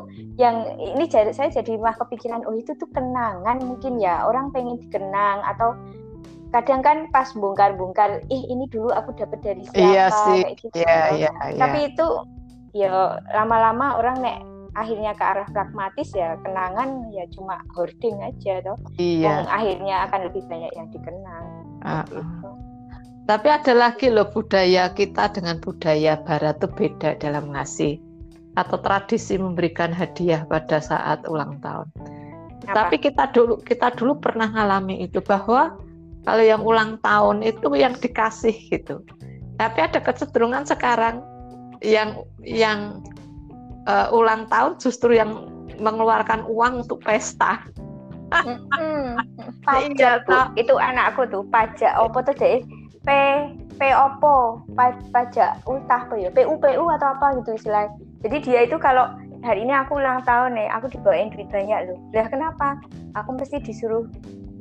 yang 0.41 0.65
ini 0.81 1.05
jadi 1.05 1.31
saya 1.31 1.53
jadi 1.53 1.77
mah 1.77 1.95
kepikiran 1.95 2.43
oh 2.49 2.57
itu 2.57 2.73
tuh 2.75 2.89
kenangan 2.91 3.61
mungkin 3.61 4.01
ya 4.01 4.25
orang 4.25 4.49
pengen 4.51 4.81
dikenang 4.81 5.39
atau 5.45 5.77
kadang 6.53 6.85
kan 6.85 6.97
pas 7.09 7.33
bongkar-bongkar 7.33 8.21
ih 8.29 8.43
ini 8.45 8.69
dulu 8.69 8.93
aku 8.93 9.17
dapat 9.17 9.41
dari 9.41 9.65
siapa 9.65 9.81
iya 9.81 10.05
sih. 10.13 10.41
kayak 10.45 10.55
gitu 10.61 10.75
iya, 10.85 11.01
iya, 11.17 11.31
iya. 11.49 11.57
tapi 11.57 11.79
itu 11.89 12.07
ya 12.77 13.17
lama-lama 13.33 13.97
orang 13.97 14.21
nek 14.21 14.37
akhirnya 14.73 15.13
ke 15.17 15.23
arah 15.25 15.49
pragmatis 15.49 16.13
ya 16.13 16.37
kenangan 16.41 17.09
ya 17.13 17.25
cuma 17.33 17.61
hoarding 17.73 18.17
aja 18.21 18.61
toh 18.61 18.77
iya. 19.01 19.41
yang 19.41 19.45
akhirnya 19.49 19.95
akan 20.09 20.19
lebih 20.29 20.43
banyak 20.49 20.71
yang 20.77 20.87
dikenang 20.89 21.45
uh, 21.85 22.05
gitu. 22.05 22.49
tapi 23.29 23.47
ada 23.49 23.73
lagi 23.73 24.07
loh 24.09 24.29
budaya 24.29 24.89
kita 24.93 25.29
dengan 25.33 25.61
budaya 25.61 26.21
barat 26.25 26.57
itu 26.57 26.69
beda 26.69 27.17
dalam 27.21 27.53
ngasih 27.53 28.01
atau 28.53 28.77
tradisi 28.81 29.37
memberikan 29.37 29.89
hadiah 29.89 30.45
pada 30.45 30.77
saat 30.77 31.25
ulang 31.25 31.57
tahun. 31.61 31.89
Apa? 32.63 32.87
tapi 32.87 32.95
kita 32.95 33.27
dulu 33.35 33.59
kita 33.59 33.91
dulu 33.91 34.23
pernah 34.23 34.47
ngalami 34.47 35.03
itu 35.03 35.19
bahwa 35.19 35.75
kalau 36.23 36.43
yang 36.43 36.63
ulang 36.63 36.95
tahun 37.03 37.43
itu 37.43 37.67
yang 37.75 37.91
dikasih 37.99 38.55
gitu. 38.71 39.03
Tapi 39.59 39.79
ada 39.83 39.99
kecenderungan 39.99 40.63
sekarang 40.63 41.19
yang 41.83 42.23
yang 42.39 43.03
uh, 43.83 44.07
ulang 44.15 44.47
tahun 44.47 44.79
justru 44.79 45.19
yang 45.19 45.51
mengeluarkan 45.83 46.47
uang 46.47 46.87
untuk 46.87 47.03
pesta. 47.03 47.59
hmm, 48.31 49.19
pajak 49.67 50.25
iya, 50.25 50.41
itu 50.57 50.73
anakku 50.79 51.27
tuh 51.29 51.43
pajak 51.53 51.93
opo 51.99 52.23
tuh 52.25 52.33
deh 52.33 52.63
P 53.03 53.09
P 53.75 53.81
opo 53.91 54.63
pajak 55.11 55.59
ultah 55.67 56.07
apa 56.07 56.15
ya? 56.15 56.31
PU 56.31 56.55
PU 56.55 56.83
atau 56.87 57.07
apa 57.11 57.43
gitu 57.43 57.59
istilah 57.59 57.91
jadi 58.23 58.37
dia 58.39 58.59
itu 58.63 58.79
kalau 58.79 59.11
hari 59.43 59.67
ini 59.67 59.75
aku 59.75 59.99
ulang 59.99 60.23
tahun 60.23 60.55
nih 60.55 60.71
aku 60.71 60.87
dibawain 60.95 61.29
duit 61.35 61.51
banyak 61.51 61.91
loh. 61.91 61.99
Lah 62.15 62.27
kenapa? 62.31 62.79
Aku 63.19 63.35
mesti 63.35 63.59
disuruh 63.59 64.07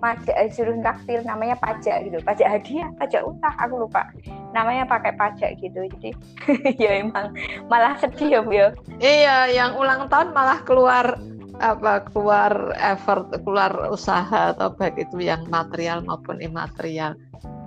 pajak 0.03 0.35
eh, 0.35 0.51
suruh 0.51 0.75
traktir 0.83 1.22
namanya 1.22 1.55
pajak 1.62 2.11
gitu. 2.11 2.18
Pajak 2.27 2.48
hadiah 2.59 2.90
pajak 2.98 3.22
utah 3.22 3.55
aku 3.62 3.87
lupa 3.87 4.11
namanya 4.51 4.83
pakai 4.90 5.14
pajak 5.14 5.62
gitu. 5.62 5.87
Jadi 5.87 6.11
ya 6.83 7.07
emang 7.07 7.31
malah 7.70 7.94
sedih 8.03 8.29
ya 8.29 8.40
bu 8.42 8.51
ya. 8.51 8.68
Iya 8.98 9.37
yang 9.55 9.79
ulang 9.79 10.11
tahun 10.11 10.35
malah 10.35 10.59
keluar 10.66 11.14
apa 11.62 12.03
keluar 12.11 12.75
effort 12.83 13.31
keluar 13.46 13.70
usaha 13.87 14.51
atau 14.51 14.75
baik 14.75 14.98
itu 14.98 15.22
yang 15.22 15.46
material 15.46 16.03
maupun 16.03 16.42
imaterial 16.42 17.14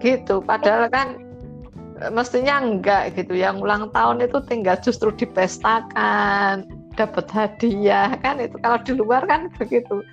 gitu 0.03 0.43
padahal 0.43 0.91
kan 0.91 1.15
mestinya 2.11 2.59
enggak 2.59 3.15
gitu 3.15 3.39
yang 3.39 3.63
ulang 3.63 3.87
tahun 3.95 4.19
itu 4.23 4.43
tinggal 4.51 4.75
justru 4.83 5.15
dipestakan 5.15 6.67
dapat 6.95 7.27
hadiah 7.31 8.11
kan 8.19 8.39
itu 8.39 8.55
kalau 8.59 8.79
di 8.83 8.91
luar 8.95 9.23
kan 9.27 9.47
begitu 9.55 10.03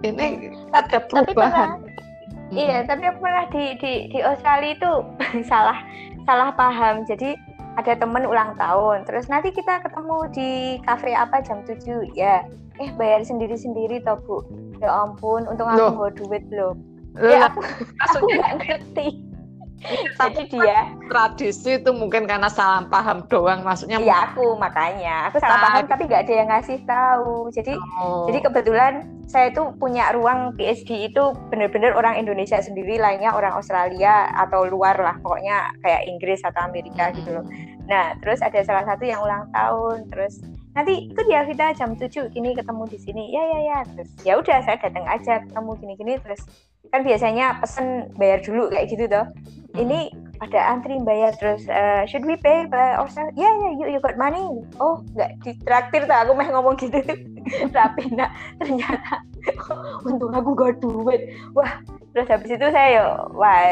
ini 0.00 0.56
ada 0.72 1.04
perubahan. 1.04 1.80
Tapi 1.84 2.56
iya, 2.56 2.82
tapi 2.88 3.04
aku 3.04 3.20
pernah 3.20 3.44
di 3.52 3.64
di 3.78 3.92
di 4.10 4.18
Australia 4.24 4.74
itu 4.74 4.92
salah 5.50 5.78
salah 6.24 6.50
paham. 6.56 7.04
Jadi 7.04 7.36
ada 7.78 7.94
temen 7.94 8.26
ulang 8.26 8.58
tahun, 8.58 9.06
terus 9.06 9.30
nanti 9.30 9.54
kita 9.54 9.78
ketemu 9.86 10.18
di 10.34 10.50
kafe 10.82 11.14
apa 11.14 11.44
jam 11.44 11.62
7 11.62 12.16
ya. 12.18 12.42
Eh 12.80 12.90
bayar 12.96 13.22
sendiri-sendiri 13.22 14.02
toh 14.02 14.18
Bu. 14.24 14.42
Ya 14.80 14.88
ampun, 14.88 15.44
untung 15.46 15.68
aku 15.68 15.94
bawa 15.94 16.10
duit 16.16 16.44
loh. 16.50 16.74
Ya 17.20 17.52
aku, 17.52 17.60
aku 18.08 18.16
nggak 18.24 18.52
ngerti 18.64 19.29
jadi 19.80 20.42
dia 20.46 20.78
tradisi 21.08 21.80
itu 21.80 21.90
mungkin 21.90 22.28
karena 22.28 22.52
salah 22.52 22.84
paham 22.86 23.24
doang 23.32 23.64
maksudnya 23.64 23.96
iya 23.96 24.28
aku 24.28 24.54
makanya. 24.60 25.32
Aku 25.32 25.40
salah 25.40 25.58
paham 25.60 25.88
tapi 25.88 26.04
nggak 26.04 26.22
ada 26.28 26.34
yang 26.34 26.48
ngasih 26.52 26.78
tahu. 26.84 27.48
Jadi 27.48 27.74
oh. 27.96 28.28
jadi 28.28 28.38
kebetulan 28.44 28.92
saya 29.24 29.54
itu 29.54 29.62
punya 29.78 30.10
ruang 30.12 30.58
PhD 30.58 31.08
itu 31.08 31.22
benar-benar 31.48 31.94
orang 31.94 32.18
Indonesia 32.18 32.58
sendiri 32.60 32.98
lainnya 32.98 33.32
orang 33.32 33.54
Australia 33.56 34.28
atau 34.36 34.66
luar 34.66 34.98
lah 34.98 35.16
pokoknya 35.22 35.70
kayak 35.80 36.02
Inggris 36.10 36.42
atau 36.44 36.60
Amerika 36.66 37.08
hmm. 37.08 37.14
gitu 37.22 37.30
loh. 37.40 37.46
Nah 37.88 38.18
terus 38.20 38.44
ada 38.44 38.60
salah 38.66 38.84
satu 38.84 39.06
yang 39.08 39.24
ulang 39.24 39.48
tahun 39.54 40.10
terus 40.12 40.44
nanti 40.74 41.10
itu 41.10 41.20
dia 41.26 41.42
kita 41.42 41.74
jam 41.74 41.98
7 41.98 42.30
gini 42.30 42.54
ketemu 42.54 42.82
di 42.86 42.98
sini. 42.98 43.24
Ya 43.34 43.42
ya 43.42 43.58
ya. 43.60 43.78
Terus 43.94 44.10
ya 44.22 44.32
udah 44.38 44.58
saya 44.62 44.76
datang 44.78 45.06
aja 45.06 45.42
ketemu 45.42 45.70
gini 45.82 45.92
gini 45.98 46.14
terus 46.22 46.42
kan 46.90 47.06
biasanya 47.06 47.62
pesen 47.62 48.10
bayar 48.18 48.38
dulu 48.42 48.70
kayak 48.70 48.86
gitu 48.90 49.04
toh. 49.06 49.26
Ini 49.78 50.10
ada 50.40 50.72
antri 50.72 50.96
bayar 51.04 51.36
terus 51.36 51.68
uh, 51.68 52.02
should 52.08 52.24
we 52.24 52.34
pay 52.40 52.66
by 52.66 52.96
ourselves? 52.96 53.30
Ya 53.36 53.44
yeah, 53.46 53.54
yeah, 53.60 53.72
you, 53.76 53.86
you 53.98 54.00
got 54.02 54.16
money. 54.16 54.42
Oh 54.80 55.04
nggak 55.14 55.36
ditraktir 55.44 56.08
tak 56.08 56.26
aku 56.26 56.32
mah 56.34 56.48
ngomong 56.48 56.74
gitu. 56.80 56.98
Tapi 57.76 58.14
nak 58.16 58.34
ternyata 58.56 59.20
untuk 60.08 60.32
aku 60.32 60.50
gak 60.56 60.80
duit. 60.80 61.30
Wah 61.52 61.82
terus 62.10 62.26
habis 62.26 62.50
itu 62.50 62.66
saya 62.74 62.88
yo 62.98 63.06
wah 63.38 63.62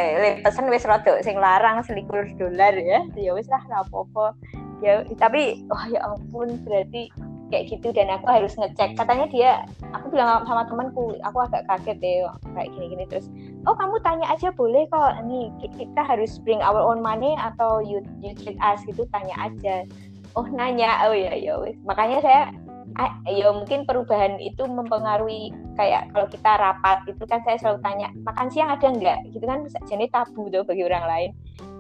pesen 0.47 0.71
wes 0.71 0.87
rodok 0.87 1.19
sing 1.27 1.41
larang 1.41 1.83
selikur 1.83 2.23
dolar 2.39 2.77
ya. 2.77 3.03
Ya 3.17 3.33
wes 3.35 3.51
lah 3.51 3.63
apa-apa 3.67 4.37
ya 4.79 5.03
tapi 5.19 5.67
oh 5.71 5.85
ya 5.91 6.01
ampun 6.07 6.59
berarti 6.63 7.11
kayak 7.49 7.73
gitu 7.73 7.89
dan 7.97 8.13
aku 8.13 8.29
harus 8.29 8.53
ngecek. 8.61 8.95
Katanya 8.95 9.27
dia 9.33 9.51
aku 9.97 10.13
bilang 10.13 10.45
sama 10.45 10.69
temanku 10.69 11.17
aku 11.25 11.39
agak 11.49 11.65
kaget 11.67 11.97
deh 12.01 12.17
kayak 12.55 12.69
gini-gini. 12.77 13.05
Terus 13.09 13.27
oh 13.65 13.75
kamu 13.75 13.97
tanya 14.05 14.29
aja 14.29 14.53
boleh 14.53 14.85
kok 14.93 15.17
nih 15.25 15.49
kita 15.77 16.01
harus 16.05 16.37
bring 16.45 16.61
our 16.61 16.81
own 16.81 17.01
money 17.01 17.35
atau 17.41 17.81
you 17.81 18.05
you 18.21 18.37
treat 18.37 18.61
us 18.61 18.85
gitu 18.85 19.09
tanya 19.11 19.35
aja. 19.41 19.89
Oh 20.37 20.45
nanya. 20.45 21.09
Oh 21.09 21.17
ya 21.17 21.33
ya 21.35 21.57
makanya 21.83 22.21
saya 22.21 22.43
ya 23.31 23.53
mungkin 23.55 23.87
perubahan 23.87 24.43
itu 24.43 24.67
mempengaruhi 24.67 25.55
kayak 25.79 26.11
kalau 26.11 26.27
kita 26.27 26.51
rapat 26.59 26.99
itu 27.07 27.23
kan 27.31 27.41
saya 27.47 27.57
selalu 27.61 27.79
tanya 27.81 28.09
makan 28.29 28.49
siang 28.53 28.69
ada 28.69 28.87
nggak? 28.93 29.19
Gitu 29.33 29.45
kan 29.49 29.65
jadi 29.89 30.05
tabu 30.13 30.53
tuh 30.53 30.63
bagi 30.69 30.85
orang 30.85 31.05
lain 31.09 31.31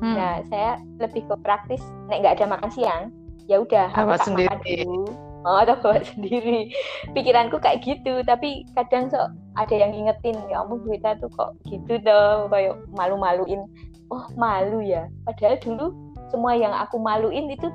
hmm. 0.00 0.14
nah 0.14 0.34
saya 0.48 0.80
lebih 0.98 1.22
ke 1.26 1.34
praktis 1.42 1.82
nek 2.11 2.22
nggak 2.24 2.37
ada 2.40 2.46
makan 2.46 2.70
siang 2.70 3.02
ya 3.48 3.62
udah 3.62 3.88
aku 3.96 4.16
tak 4.16 4.26
sendiri. 4.28 4.48
makan 4.48 4.61
dulu 4.64 5.04
oh 5.46 5.58
atau 5.62 5.76
bawa 5.78 5.98
sendiri 6.02 6.61
pikiranku 7.14 7.56
kayak 7.62 7.80
gitu 7.87 8.20
tapi 8.26 8.66
kadang 8.74 9.08
so 9.08 9.30
ada 9.54 9.74
yang 9.74 9.94
ngingetin 9.94 10.37
ya 10.50 10.62
ampun 10.62 10.82
kita 10.87 11.16
tuh 11.22 11.30
kok 11.32 11.54
gitu 11.68 11.98
tuh 12.02 12.50
kayak 12.50 12.74
malu-maluin 12.92 13.64
oh 14.11 14.24
malu 14.34 14.82
ya 14.82 15.06
padahal 15.24 15.56
dulu 15.62 15.94
semua 16.28 16.52
yang 16.58 16.74
aku 16.74 17.00
maluin 17.00 17.48
itu 17.48 17.68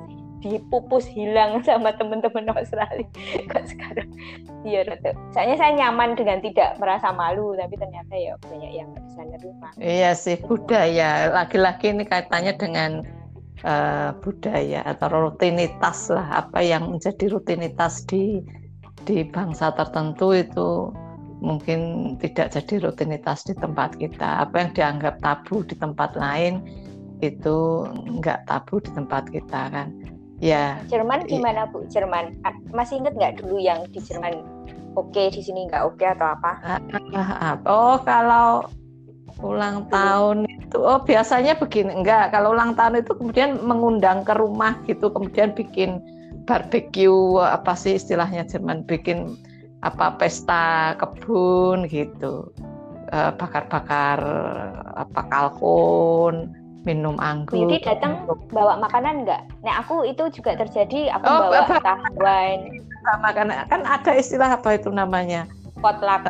dipupus 0.44 1.08
hilang 1.08 1.58
sama 1.68 1.96
teman-teman 1.96 2.52
Australia. 2.52 3.08
Kok 3.48 3.64
sekarang? 3.64 4.08
Iya 4.64 4.84
rata 4.88 5.16
soalnya 5.32 5.56
saya 5.60 5.72
nyaman 5.76 6.16
dengan 6.16 6.40
tidak 6.44 6.76
merasa 6.80 7.12
malu 7.12 7.56
tapi 7.56 7.76
ternyata 7.80 8.12
ya 8.16 8.36
banyak 8.44 8.72
yang 8.72 8.88
bisa 8.92 9.22
nerima. 9.24 9.68
Iya 9.80 10.12
sih 10.12 10.36
budaya. 10.44 11.32
Laki-laki 11.32 11.92
ini 11.92 12.04
kaitannya 12.04 12.56
dengan 12.56 13.04
uh, 13.64 14.12
budaya 14.20 14.84
atau 14.84 15.08
rutinitas 15.08 16.12
lah. 16.12 16.44
Apa 16.44 16.60
yang 16.60 16.92
menjadi 16.92 17.32
rutinitas 17.32 18.04
di 18.04 18.44
di 19.04 19.20
bangsa 19.28 19.72
tertentu 19.76 20.32
itu 20.32 20.92
mungkin 21.44 22.16
tidak 22.24 22.56
jadi 22.56 22.88
rutinitas 22.88 23.44
di 23.44 23.52
tempat 23.56 23.96
kita. 24.00 24.48
Apa 24.48 24.64
yang 24.64 24.70
dianggap 24.72 25.20
tabu 25.20 25.60
di 25.60 25.76
tempat 25.76 26.16
lain 26.16 26.64
itu 27.20 27.88
nggak 28.20 28.48
tabu 28.48 28.80
di 28.80 28.90
tempat 28.92 29.28
kita 29.32 29.70
kan 29.72 29.88
Ya. 30.42 30.82
Jerman 30.90 31.26
gimana 31.30 31.70
Bu? 31.70 31.86
Jerman. 31.86 32.38
Masih 32.74 32.98
inget 33.02 33.14
nggak 33.14 33.42
dulu 33.42 33.62
yang 33.62 33.86
di 33.90 34.02
Jerman 34.02 34.42
oke 34.94 35.10
okay, 35.10 35.26
di 35.30 35.42
sini 35.42 35.66
nggak 35.68 35.82
oke 35.84 35.98
okay, 35.98 36.14
atau 36.14 36.26
apa? 36.34 36.52
Oh 37.66 37.98
kalau 38.02 38.66
ulang 39.42 39.90
tahun 39.90 40.46
itu 40.46 40.78
oh 40.78 41.02
biasanya 41.02 41.58
begini. 41.58 41.90
Enggak 41.90 42.32
kalau 42.32 42.54
ulang 42.54 42.78
tahun 42.78 43.02
itu 43.02 43.12
kemudian 43.18 43.58
mengundang 43.60 44.22
ke 44.22 44.34
rumah 44.38 44.78
gitu 44.86 45.10
kemudian 45.10 45.52
bikin 45.52 45.98
barbecue 46.46 47.42
apa 47.42 47.74
sih 47.74 47.98
istilahnya 47.98 48.46
Jerman? 48.46 48.86
Bikin 48.86 49.34
apa 49.82 50.16
pesta 50.16 50.94
kebun 50.96 51.90
gitu. 51.90 52.54
Eh, 53.12 53.30
bakar-bakar 53.36 54.18
apa 54.96 55.20
kalkun 55.28 56.63
minum 56.84 57.16
anggur. 57.18 57.66
Jadi 57.66 57.80
datang 57.82 58.28
bawa 58.52 58.78
makanan 58.78 59.24
enggak? 59.24 59.42
Nah 59.64 59.80
aku 59.80 60.04
itu 60.04 60.28
juga 60.30 60.54
terjadi 60.54 61.16
aku 61.16 61.26
oh, 61.26 61.40
bawa 61.48 61.58
entah 61.68 62.00
wine. 62.20 62.84
Makanan 63.04 63.68
kan 63.68 63.82
ada 63.84 64.12
istilah 64.14 64.56
apa 64.56 64.76
itu 64.76 64.92
namanya? 64.92 65.48
Potluck. 65.80 66.28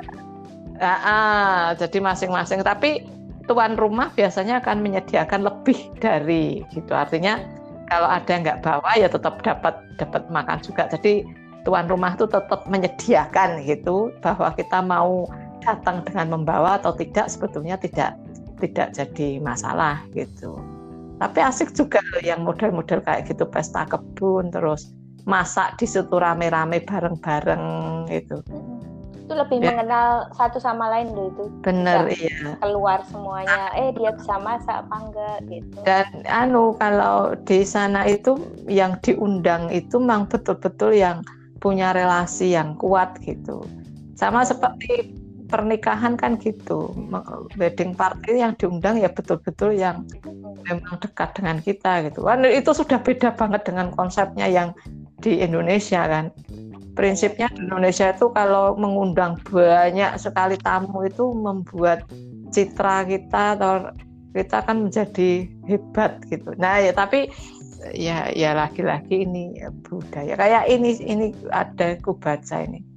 Ah, 0.82 0.98
ah, 1.06 1.60
jadi 1.78 2.02
masing-masing. 2.02 2.62
Tapi 2.62 3.06
tuan 3.46 3.78
rumah 3.78 4.10
biasanya 4.14 4.62
akan 4.62 4.82
menyediakan 4.82 5.46
lebih 5.46 5.78
dari 5.98 6.62
gitu. 6.70 6.94
Artinya 6.94 7.42
kalau 7.90 8.08
ada 8.08 8.26
yang 8.30 8.42
nggak 8.42 8.62
bawa 8.64 8.90
ya 8.96 9.06
tetap 9.10 9.42
dapat 9.42 9.74
dapat 9.98 10.22
makan 10.30 10.58
juga. 10.62 10.90
Jadi 10.90 11.26
tuan 11.66 11.86
rumah 11.86 12.14
itu 12.14 12.26
tetap 12.26 12.66
menyediakan 12.70 13.62
gitu 13.66 14.10
bahwa 14.22 14.50
kita 14.54 14.78
mau 14.82 15.26
datang 15.64 16.04
dengan 16.04 16.38
membawa 16.38 16.76
atau 16.76 16.92
tidak 16.92 17.26
sebetulnya 17.32 17.80
tidak 17.80 18.14
tidak 18.62 18.94
jadi 18.94 19.42
masalah 19.42 20.02
gitu. 20.14 20.58
Tapi 21.18 21.38
asik 21.40 21.72
juga 21.72 22.02
loh 22.12 22.22
yang 22.22 22.42
model-model 22.42 23.00
kayak 23.06 23.30
gitu 23.30 23.46
pesta 23.46 23.86
kebun 23.86 24.50
terus 24.50 24.90
masak 25.24 25.80
di 25.80 25.86
situ 25.88 26.12
rame-rame 26.12 26.82
bareng-bareng 26.84 27.64
gitu. 28.10 28.44
Itu 29.24 29.32
lebih 29.32 29.64
ya. 29.64 29.72
mengenal 29.72 30.28
satu 30.36 30.60
sama 30.60 30.92
lain 30.92 31.16
loh 31.16 31.32
itu. 31.32 31.44
Bener 31.64 32.12
bisa 32.12 32.28
iya. 32.28 32.60
Keluar 32.60 33.00
semuanya, 33.08 33.72
eh 33.72 33.88
dia 33.96 34.12
bisa 34.12 34.36
masak 34.36 34.84
apa 34.84 34.96
enggak 35.00 35.38
gitu. 35.48 35.76
Dan 35.88 36.06
anu 36.28 36.76
kalau 36.76 37.32
di 37.48 37.64
sana 37.64 38.04
itu 38.04 38.36
yang 38.68 39.00
diundang 39.00 39.72
itu 39.72 39.96
memang 39.96 40.28
betul-betul 40.28 40.92
yang 40.92 41.24
punya 41.56 41.96
relasi 41.96 42.52
yang 42.52 42.76
kuat 42.76 43.16
gitu. 43.24 43.64
Sama 44.12 44.44
seperti 44.44 45.23
pernikahan 45.54 46.18
kan 46.18 46.34
gitu. 46.42 46.90
Wedding 47.54 47.94
party 47.94 48.42
yang 48.42 48.58
diundang 48.58 48.98
ya 48.98 49.06
betul-betul 49.06 49.78
yang 49.78 50.02
memang 50.66 50.98
dekat 50.98 51.30
dengan 51.38 51.62
kita 51.62 52.10
gitu. 52.10 52.26
Kan 52.26 52.42
itu 52.42 52.74
sudah 52.74 52.98
beda 52.98 53.38
banget 53.38 53.62
dengan 53.62 53.94
konsepnya 53.94 54.50
yang 54.50 54.74
di 55.22 55.38
Indonesia 55.38 56.02
kan. 56.10 56.34
Prinsipnya 56.98 57.46
di 57.54 57.70
Indonesia 57.70 58.10
itu 58.10 58.34
kalau 58.34 58.74
mengundang 58.74 59.38
banyak 59.46 60.18
sekali 60.18 60.58
tamu 60.58 61.06
itu 61.06 61.30
membuat 61.30 62.02
citra 62.50 63.06
kita 63.06 63.54
atau 63.54 63.94
kita 64.34 64.66
akan 64.66 64.90
menjadi 64.90 65.46
hebat 65.70 66.18
gitu. 66.26 66.58
Nah 66.58 66.82
ya 66.82 66.90
tapi 66.90 67.30
ya 67.94 68.34
ya 68.34 68.58
lagi-lagi 68.58 69.22
ini 69.22 69.62
budaya. 69.86 70.34
Kayak 70.34 70.66
ini 70.66 70.98
ini 71.06 71.26
ada 71.54 71.94
ku 72.02 72.18
baca 72.18 72.66
ini 72.66 72.93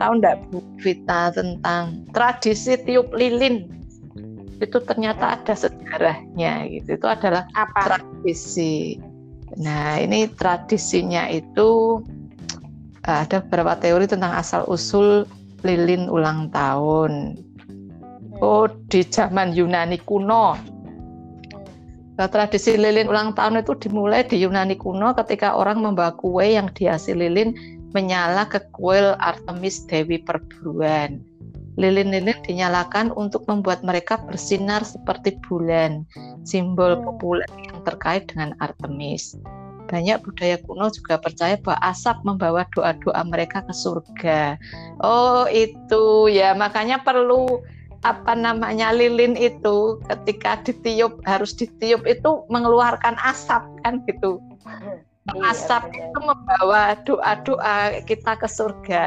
Tahu 0.00 0.12
enggak 0.16 0.40
Bu 0.48 0.64
Vita 0.80 1.28
tentang 1.28 2.08
tradisi 2.16 2.72
tiup 2.88 3.12
lilin? 3.12 3.68
Itu 4.56 4.80
ternyata 4.80 5.36
ada 5.36 5.52
sejarahnya 5.52 6.64
gitu. 6.72 6.96
Itu 6.96 7.04
adalah 7.04 7.44
apa? 7.52 7.84
Tradisi. 7.84 8.96
Nah, 9.60 10.00
ini 10.00 10.24
tradisinya 10.32 11.28
itu 11.28 12.00
eh, 13.04 13.18
ada 13.28 13.44
beberapa 13.44 13.76
teori 13.76 14.08
tentang 14.08 14.32
asal 14.40 14.64
usul 14.72 15.28
lilin 15.60 16.08
ulang 16.08 16.48
tahun. 16.48 17.36
Hmm. 17.68 18.40
Oh, 18.40 18.64
di 18.88 19.04
zaman 19.04 19.52
Yunani 19.52 20.00
kuno. 20.00 20.56
Nah, 22.16 22.28
tradisi 22.28 22.76
lilin 22.76 23.08
ulang 23.08 23.36
tahun 23.36 23.60
itu 23.60 23.76
dimulai 23.76 24.24
di 24.24 24.40
Yunani 24.40 24.80
kuno 24.80 25.12
ketika 25.12 25.56
orang 25.60 25.84
membawa 25.84 26.16
kue 26.16 26.56
yang 26.56 26.72
dihasil 26.72 27.20
lilin 27.20 27.79
menyala 27.92 28.46
ke 28.46 28.62
kuil 28.74 29.14
Artemis 29.18 29.84
Dewi 29.86 30.22
perburuan. 30.22 31.22
Lilin-lilin 31.80 32.36
dinyalakan 32.44 33.14
untuk 33.14 33.46
membuat 33.48 33.80
mereka 33.80 34.20
bersinar 34.20 34.84
seperti 34.84 35.38
bulan, 35.46 36.04
simbol 36.44 36.98
hmm. 36.98 37.04
kebulan 37.06 37.52
yang 37.70 37.78
terkait 37.86 38.28
dengan 38.28 38.52
Artemis. 38.60 39.38
Banyak 39.88 40.22
budaya 40.22 40.60
kuno 40.62 40.86
juga 40.92 41.18
percaya 41.18 41.58
bahwa 41.58 41.78
asap 41.82 42.16
membawa 42.22 42.62
doa-doa 42.76 43.22
mereka 43.26 43.64
ke 43.64 43.74
surga. 43.74 44.60
Oh, 45.02 45.50
itu 45.50 46.30
ya, 46.30 46.54
makanya 46.54 47.02
perlu 47.02 47.64
apa 48.00 48.32
namanya 48.32 48.96
lilin 48.96 49.36
itu 49.36 50.00
ketika 50.08 50.62
ditiup 50.64 51.20
harus 51.28 51.52
ditiup 51.52 52.06
itu 52.08 52.44
mengeluarkan 52.48 53.18
asap 53.24 53.60
kan 53.84 54.00
gitu. 54.08 54.40
Iya, 55.34 55.52
asap 55.54 55.82
benar. 55.90 56.00
itu 56.02 56.18
membawa 56.22 56.82
doa-doa 57.06 57.76
kita 58.06 58.32
ke 58.38 58.48
surga. 58.48 59.04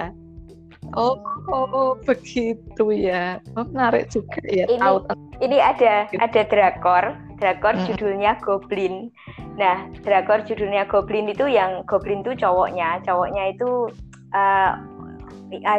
Oh, 0.93 1.17
oh 1.49 1.97
begitu 2.05 2.86
ya. 2.93 3.41
Oh, 3.57 3.65
menarik 3.65 4.12
juga 4.13 4.43
ya. 4.45 4.69
Ini, 4.69 4.77
tahu 4.77 4.97
ini 5.41 5.57
ada 5.57 6.05
ada 6.21 6.41
drakor, 6.45 7.17
drakor 7.41 7.73
hmm. 7.73 7.86
judulnya 7.89 8.38
Goblin. 8.43 9.09
Nah, 9.57 9.89
drakor 10.05 10.45
judulnya 10.45 10.86
Goblin 10.86 11.31
itu 11.31 11.49
yang 11.49 11.81
Goblin 11.89 12.21
itu 12.21 12.38
cowoknya, 12.38 13.01
cowoknya 13.07 13.57
itu 13.57 13.89
uh, 14.38 14.77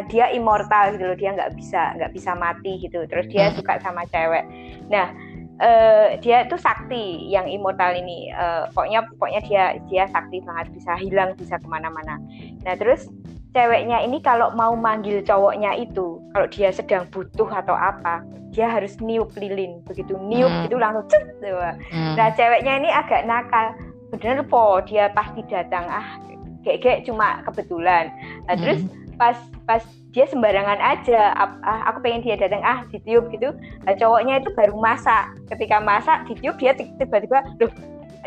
dia 0.07 0.31
immortal 0.31 0.95
gitu 0.95 1.03
loh, 1.11 1.17
dia 1.19 1.35
nggak 1.35 1.51
bisa 1.59 1.95
nggak 1.95 2.11
bisa 2.11 2.31
mati 2.35 2.83
gitu. 2.83 3.07
Terus 3.07 3.25
dia 3.31 3.51
hmm. 3.51 3.55
suka 3.61 3.79
sama 3.79 4.03
cewek. 4.11 4.43
Nah, 4.91 5.15
uh, 5.61 6.15
dia 6.19 6.47
itu 6.47 6.57
sakti 6.59 7.29
yang 7.31 7.47
immortal 7.47 7.95
ini. 7.95 8.31
Uh, 8.33 8.67
pokoknya 8.71 9.05
pokoknya 9.15 9.41
dia 9.45 9.63
dia 9.87 10.03
sakti 10.11 10.41
banget. 10.43 10.71
Bisa 10.75 10.93
hilang 10.99 11.35
bisa 11.35 11.59
ke 11.59 11.67
mana-mana. 11.67 12.19
Nah 12.63 12.75
terus 12.75 13.07
ceweknya 13.55 14.03
ini 14.03 14.19
kalau 14.19 14.51
mau 14.51 14.75
manggil 14.75 15.23
cowoknya 15.23 15.79
itu 15.79 16.19
kalau 16.35 16.47
dia 16.51 16.69
sedang 16.75 17.07
butuh 17.07 17.47
atau 17.47 17.75
apa 17.75 18.23
dia 18.51 18.67
harus 18.67 18.99
niup 18.99 19.31
lilin. 19.35 19.79
Begitu 19.87 20.15
niup 20.19 20.51
hmm. 20.51 20.65
itu 20.67 20.75
langsung 20.79 21.05
cet 21.11 21.23
hmm. 21.43 22.15
nah 22.15 22.31
ceweknya 22.35 22.73
ini 22.83 22.89
agak 22.91 23.23
nakal. 23.27 23.75
Bener 24.15 24.43
po 24.47 24.79
dia 24.83 25.11
pasti 25.11 25.43
datang. 25.47 25.87
Ah 25.87 26.19
kayak 26.65 27.05
cuma 27.05 27.45
kebetulan. 27.45 28.09
Nah 28.49 28.55
terus 28.57 28.81
hmm. 28.83 29.15
pas 29.15 29.37
pas 29.69 29.83
dia 30.15 30.23
sembarangan 30.31 30.79
aja. 30.79 31.35
Ah, 31.35 31.91
aku 31.91 31.99
pengen 31.99 32.23
dia 32.23 32.39
datang 32.39 32.63
ah 32.63 32.87
ditiup 32.87 33.27
gitu. 33.35 33.51
Nah, 33.83 33.93
cowoknya 33.99 34.39
itu 34.39 34.49
baru 34.55 34.71
masak. 34.79 35.35
Ketika 35.51 35.83
masak 35.83 36.23
ditiup 36.31 36.55
dia 36.55 36.71
tiba-tiba 36.71 37.43
loh 37.59 37.71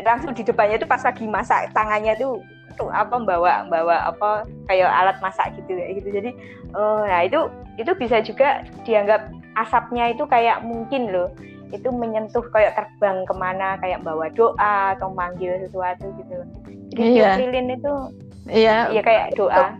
langsung 0.05 0.31
di 0.31 0.45
depannya 0.45 0.79
itu 0.79 0.87
pas 0.87 1.01
lagi 1.03 1.27
masak 1.27 1.75
tangannya 1.75 2.15
tuh 2.15 2.39
tuh 2.79 2.87
apa 2.87 3.19
bawa 3.19 3.67
bawa 3.67 4.07
apa 4.07 4.47
kayak 4.71 4.87
alat 4.87 5.17
masak 5.19 5.49
gitu 5.57 5.73
ya 5.73 5.97
gitu. 5.97 6.09
Jadi 6.13 6.31
oh 6.77 7.03
nah 7.03 7.25
itu 7.25 7.49
itu 7.81 7.91
bisa 7.97 8.21
juga 8.21 8.63
dianggap 8.85 9.33
asapnya 9.57 10.13
itu 10.13 10.23
kayak 10.29 10.61
mungkin 10.61 11.09
loh. 11.09 11.33
Itu 11.73 11.89
menyentuh 11.89 12.45
kayak 12.53 12.77
terbang 12.77 13.25
ke 13.25 13.33
mana 13.33 13.81
kayak 13.81 14.05
bawa 14.05 14.29
doa 14.37 14.93
atau 14.93 15.09
manggil 15.09 15.57
sesuatu 15.65 16.05
gitu. 16.21 16.37
Jadi 16.93 17.17
iya. 17.17 17.37
lilin 17.37 17.75
itu 17.75 17.93
Iya. 18.49 18.89
Iya 18.91 19.01
kayak 19.05 19.25
doa. 19.37 19.77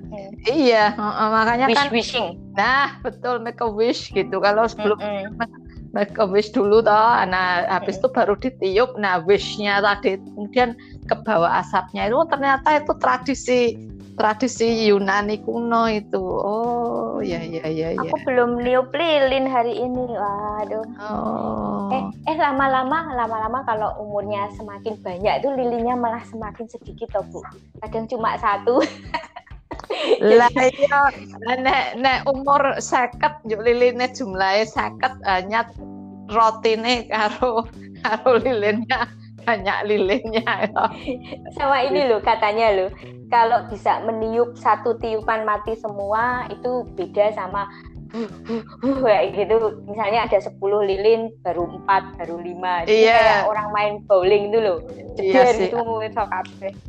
Iya, 0.47 0.95
makanya 1.33 1.67
wish, 1.67 1.77
kan 1.77 1.87
wishing. 1.91 2.27
Nah, 2.55 2.95
betul 3.03 3.41
make 3.43 3.59
a 3.59 3.67
wish 3.67 4.13
gitu. 4.13 4.39
Kalau 4.39 4.69
sebelum 4.69 4.97
mm 5.01 5.35
-hmm. 5.35 5.49
make 5.91 6.15
a 6.15 6.25
wish 6.25 6.53
dulu 6.53 6.79
toh, 6.79 7.13
nah 7.27 7.65
habis 7.67 7.99
mm 7.99 8.05
-hmm. 8.05 8.09
itu 8.09 8.15
baru 8.15 8.33
ditiup. 8.39 8.89
Nah, 8.95 9.19
wishnya 9.25 9.83
tadi 9.83 10.21
kemudian 10.21 10.77
ke 11.09 11.15
bawah 11.25 11.59
asapnya 11.59 12.07
itu 12.07 12.21
ternyata 12.29 12.79
itu 12.79 12.93
tradisi 13.01 13.61
tradisi 14.19 14.91
Yunani 14.91 15.39
kuno 15.47 15.87
itu. 15.87 16.19
Oh, 16.19 17.23
ya 17.23 17.39
ya 17.39 17.63
ya 17.71 17.95
ya. 17.95 18.03
Aku 18.03 18.19
belum 18.27 18.59
niup 18.59 18.91
lilin 18.91 19.47
hari 19.47 19.79
ini. 19.79 20.11
Waduh. 20.11 20.85
Oh. 20.99 21.87
Eh, 21.95 22.03
eh 22.27 22.35
lama-lama 22.35 23.15
lama-lama 23.15 23.63
kalau 23.63 23.95
umurnya 24.03 24.51
semakin 24.59 24.99
banyak 24.99 25.39
itu 25.39 25.47
lilinnya 25.55 25.95
malah 25.95 26.21
semakin 26.27 26.67
sedikit 26.67 27.15
toh, 27.15 27.23
Bu. 27.31 27.39
Kadang 27.79 28.11
cuma 28.11 28.35
satu. 28.35 28.83
lah 30.21 30.51
iya 30.53 31.01
nek 31.57 31.97
nek 31.97 32.19
umur 32.29 32.77
seket 32.77 33.41
yuk 33.49 33.63
liline 33.63 34.05
jumlahnya 34.13 34.69
seket 34.69 35.13
hanya 35.25 35.65
rotine 36.29 37.09
karo 37.09 37.65
karo 38.05 38.37
lilinnya 38.37 39.09
banyak 39.43 39.79
lilinnya 39.89 40.69
ya. 40.69 40.83
sama 41.57 41.81
ini 41.89 42.05
loh 42.05 42.21
katanya 42.21 42.67
loh 42.75 42.89
kalau 43.29 43.65
bisa 43.69 44.01
meniup 44.03 44.57
satu 44.57 44.97
tiupan 44.97 45.45
mati 45.45 45.77
semua 45.77 46.49
itu 46.49 46.85
beda 46.97 47.33
sama 47.37 47.69
kayak 49.05 49.37
gitu 49.37 49.85
misalnya 49.85 50.25
ada 50.25 50.41
10 50.41 50.57
lilin 50.89 51.29
baru 51.45 51.69
4 51.85 52.17
baru 52.17 52.41
5 52.41 52.89
iya. 52.89 53.21
kayak 53.21 53.41
orang 53.53 53.67
main 53.69 53.93
bowling 54.09 54.49
itu 54.49 54.59
loh 54.59 54.81
iya 55.21 55.53
sih. 55.53 55.69
itu 55.69 55.77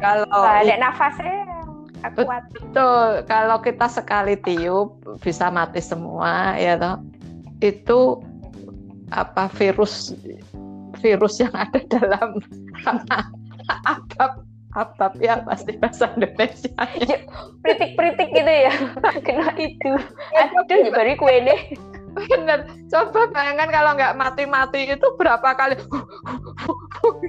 kalau 0.00 0.24
ada 0.32 0.74
nafasnya 0.80 1.60
kuat. 2.08 2.44
Betul. 2.52 3.28
Kalau 3.28 3.60
kita 3.60 3.86
sekali 3.92 4.34
tiup 4.40 5.04
bisa 5.20 5.52
mati 5.52 5.84
semua 5.84 6.56
ya 6.56 6.80
toh. 6.80 6.96
Itu 7.60 8.24
apa 9.12 9.52
virus 9.52 10.16
virus 11.04 11.42
yang 11.42 11.52
ada 11.52 11.80
dalam 12.00 12.40
atap 13.92 14.32
atap 14.74 15.18
ya 15.18 15.42
pasti 15.42 15.74
bahasa 15.78 16.10
Indonesia. 16.14 16.70
Pritik-pritik 17.62 18.28
gitu 18.30 18.52
ya. 18.52 18.74
Kena 19.26 19.50
itu. 19.58 19.92
Aduh, 20.38 20.90
baru 20.94 21.12
kue 21.18 21.36
deh. 21.42 21.60
Bener. 22.10 22.66
Coba 22.90 23.30
bayangkan 23.30 23.70
kalau 23.70 23.90
nggak 23.94 24.16
mati-mati 24.18 24.90
itu 24.90 25.06
berapa 25.14 25.54
kali 25.54 25.78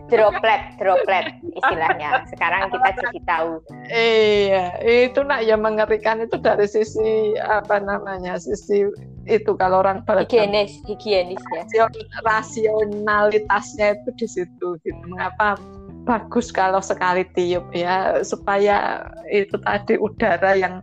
droplet, 0.09 0.61
droplet 0.81 1.25
istilahnya. 1.53 2.25
Sekarang 2.33 2.73
kita 2.73 2.89
jadi 2.97 3.19
tahu. 3.29 3.51
Iya, 3.93 4.65
itu 4.81 5.21
nak 5.21 5.45
ya 5.45 5.55
mengerikan 5.55 6.25
itu 6.25 6.41
dari 6.41 6.65
sisi 6.65 7.37
apa 7.37 7.77
namanya? 7.77 8.41
Sisi 8.41 8.89
itu 9.29 9.51
kalau 9.53 9.85
orang 9.85 10.01
higienis, 10.01 10.81
higienis 10.89 11.41
ya. 11.53 11.85
Rasionalitasnya 12.25 14.01
itu 14.01 14.09
di 14.17 14.27
situ 14.27 14.67
gitu. 14.81 15.01
Mengapa 15.05 15.61
bagus 16.01 16.49
kalau 16.49 16.81
sekali 16.81 17.25
tiup 17.37 17.69
ya 17.75 18.25
supaya 18.25 19.05
itu 19.29 19.53
tadi 19.61 20.01
udara 20.01 20.57
yang 20.57 20.81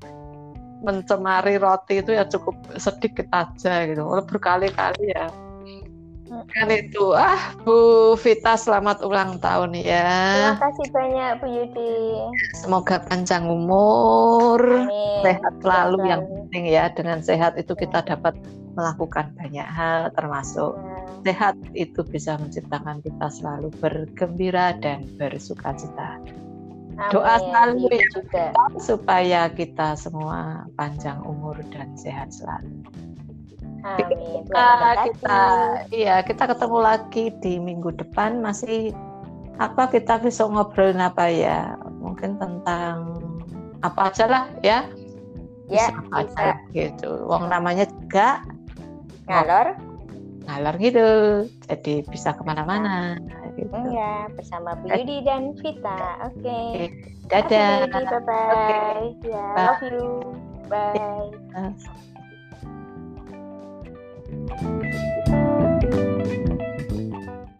mencemari 0.82 1.58
roti 1.58 1.98
itu 1.98 2.14
ya 2.14 2.22
cukup 2.26 2.54
sedikit 2.78 3.26
aja 3.34 3.86
gitu. 3.86 4.02
Berkali-kali 4.26 5.10
ya. 5.10 5.26
Kan 6.28 6.68
itu 6.68 7.16
ah 7.16 7.56
Bu 7.64 8.12
Vita 8.20 8.52
selamat 8.54 9.00
ulang 9.00 9.40
tahun 9.40 9.72
ya. 9.80 10.06
Terima 10.36 10.60
kasih 10.60 10.86
banyak 10.92 11.30
Bu 11.40 11.46
Yudi. 11.48 11.96
Semoga 12.52 13.00
panjang 13.08 13.48
umur, 13.48 14.60
Amin. 14.60 15.24
sehat 15.24 15.54
selalu 15.64 15.98
yang 16.04 16.22
penting 16.28 16.64
ya. 16.68 16.92
Dengan 16.92 17.24
sehat 17.24 17.56
itu 17.56 17.72
kita 17.72 18.04
dapat 18.04 18.36
melakukan 18.76 19.32
banyak 19.40 19.64
hal 19.66 20.12
termasuk. 20.14 20.76
Sehat 21.26 21.54
itu 21.76 22.00
bisa 22.06 22.38
menciptakan 22.40 23.02
kita 23.04 23.28
selalu 23.28 23.68
bergembira 23.82 24.76
dan 24.80 25.04
bersuka 25.20 25.74
cita. 25.76 26.18
Amin. 26.98 27.14
Doa 27.14 27.38
selalu 27.38 27.94
ya 27.94 28.06
juga 28.10 28.44
supaya 28.82 29.40
kita 29.54 29.94
semua 29.94 30.66
panjang 30.74 31.22
umur 31.22 31.54
dan 31.70 31.94
sehat 31.94 32.34
selalu. 32.34 32.82
Amin. 33.86 34.42
Kita, 34.42 34.66
kita 35.06 35.38
iya 35.94 36.18
kita 36.26 36.50
ketemu 36.50 36.78
lagi 36.82 37.30
di 37.38 37.62
minggu 37.62 37.94
depan 37.94 38.42
masih 38.42 38.90
apa 39.58 39.90
kita 39.90 40.18
bisa 40.22 40.46
ngobrolin 40.46 41.02
apa 41.02 41.30
ya 41.30 41.78
mungkin 41.98 42.38
tentang 42.38 43.18
apa 43.82 44.10
aja 44.10 44.26
lah 44.26 44.44
ya 44.62 44.86
ya 45.70 45.90
bisa, 45.90 46.02
bisa. 46.02 46.18
aja 46.18 46.48
gitu 46.74 47.10
Wong 47.26 47.50
namanya 47.50 47.86
juga 47.86 48.42
ngalor 49.26 49.87
ngalor 50.48 50.74
gitu 50.80 51.08
jadi 51.68 51.94
bisa 52.08 52.32
ke 52.32 52.42
mana-mana 52.42 53.20
gitu. 53.58 53.74
Iya, 53.90 54.32
bersama 54.32 54.78
Bu 54.80 54.86
Yudi 54.88 55.26
dan 55.26 55.52
Vita. 55.58 56.30
Oke. 56.30 56.40
Okay. 56.40 56.88
Dadah. 57.28 57.84
Bye 57.90 58.20
bye. 58.24 58.54
Okay. 58.54 59.02
Ya, 59.28 59.46
bye. 59.52 59.66
love 59.66 59.82
you. 59.84 60.08
Bye. 60.70 61.34
Bye. 64.56 64.77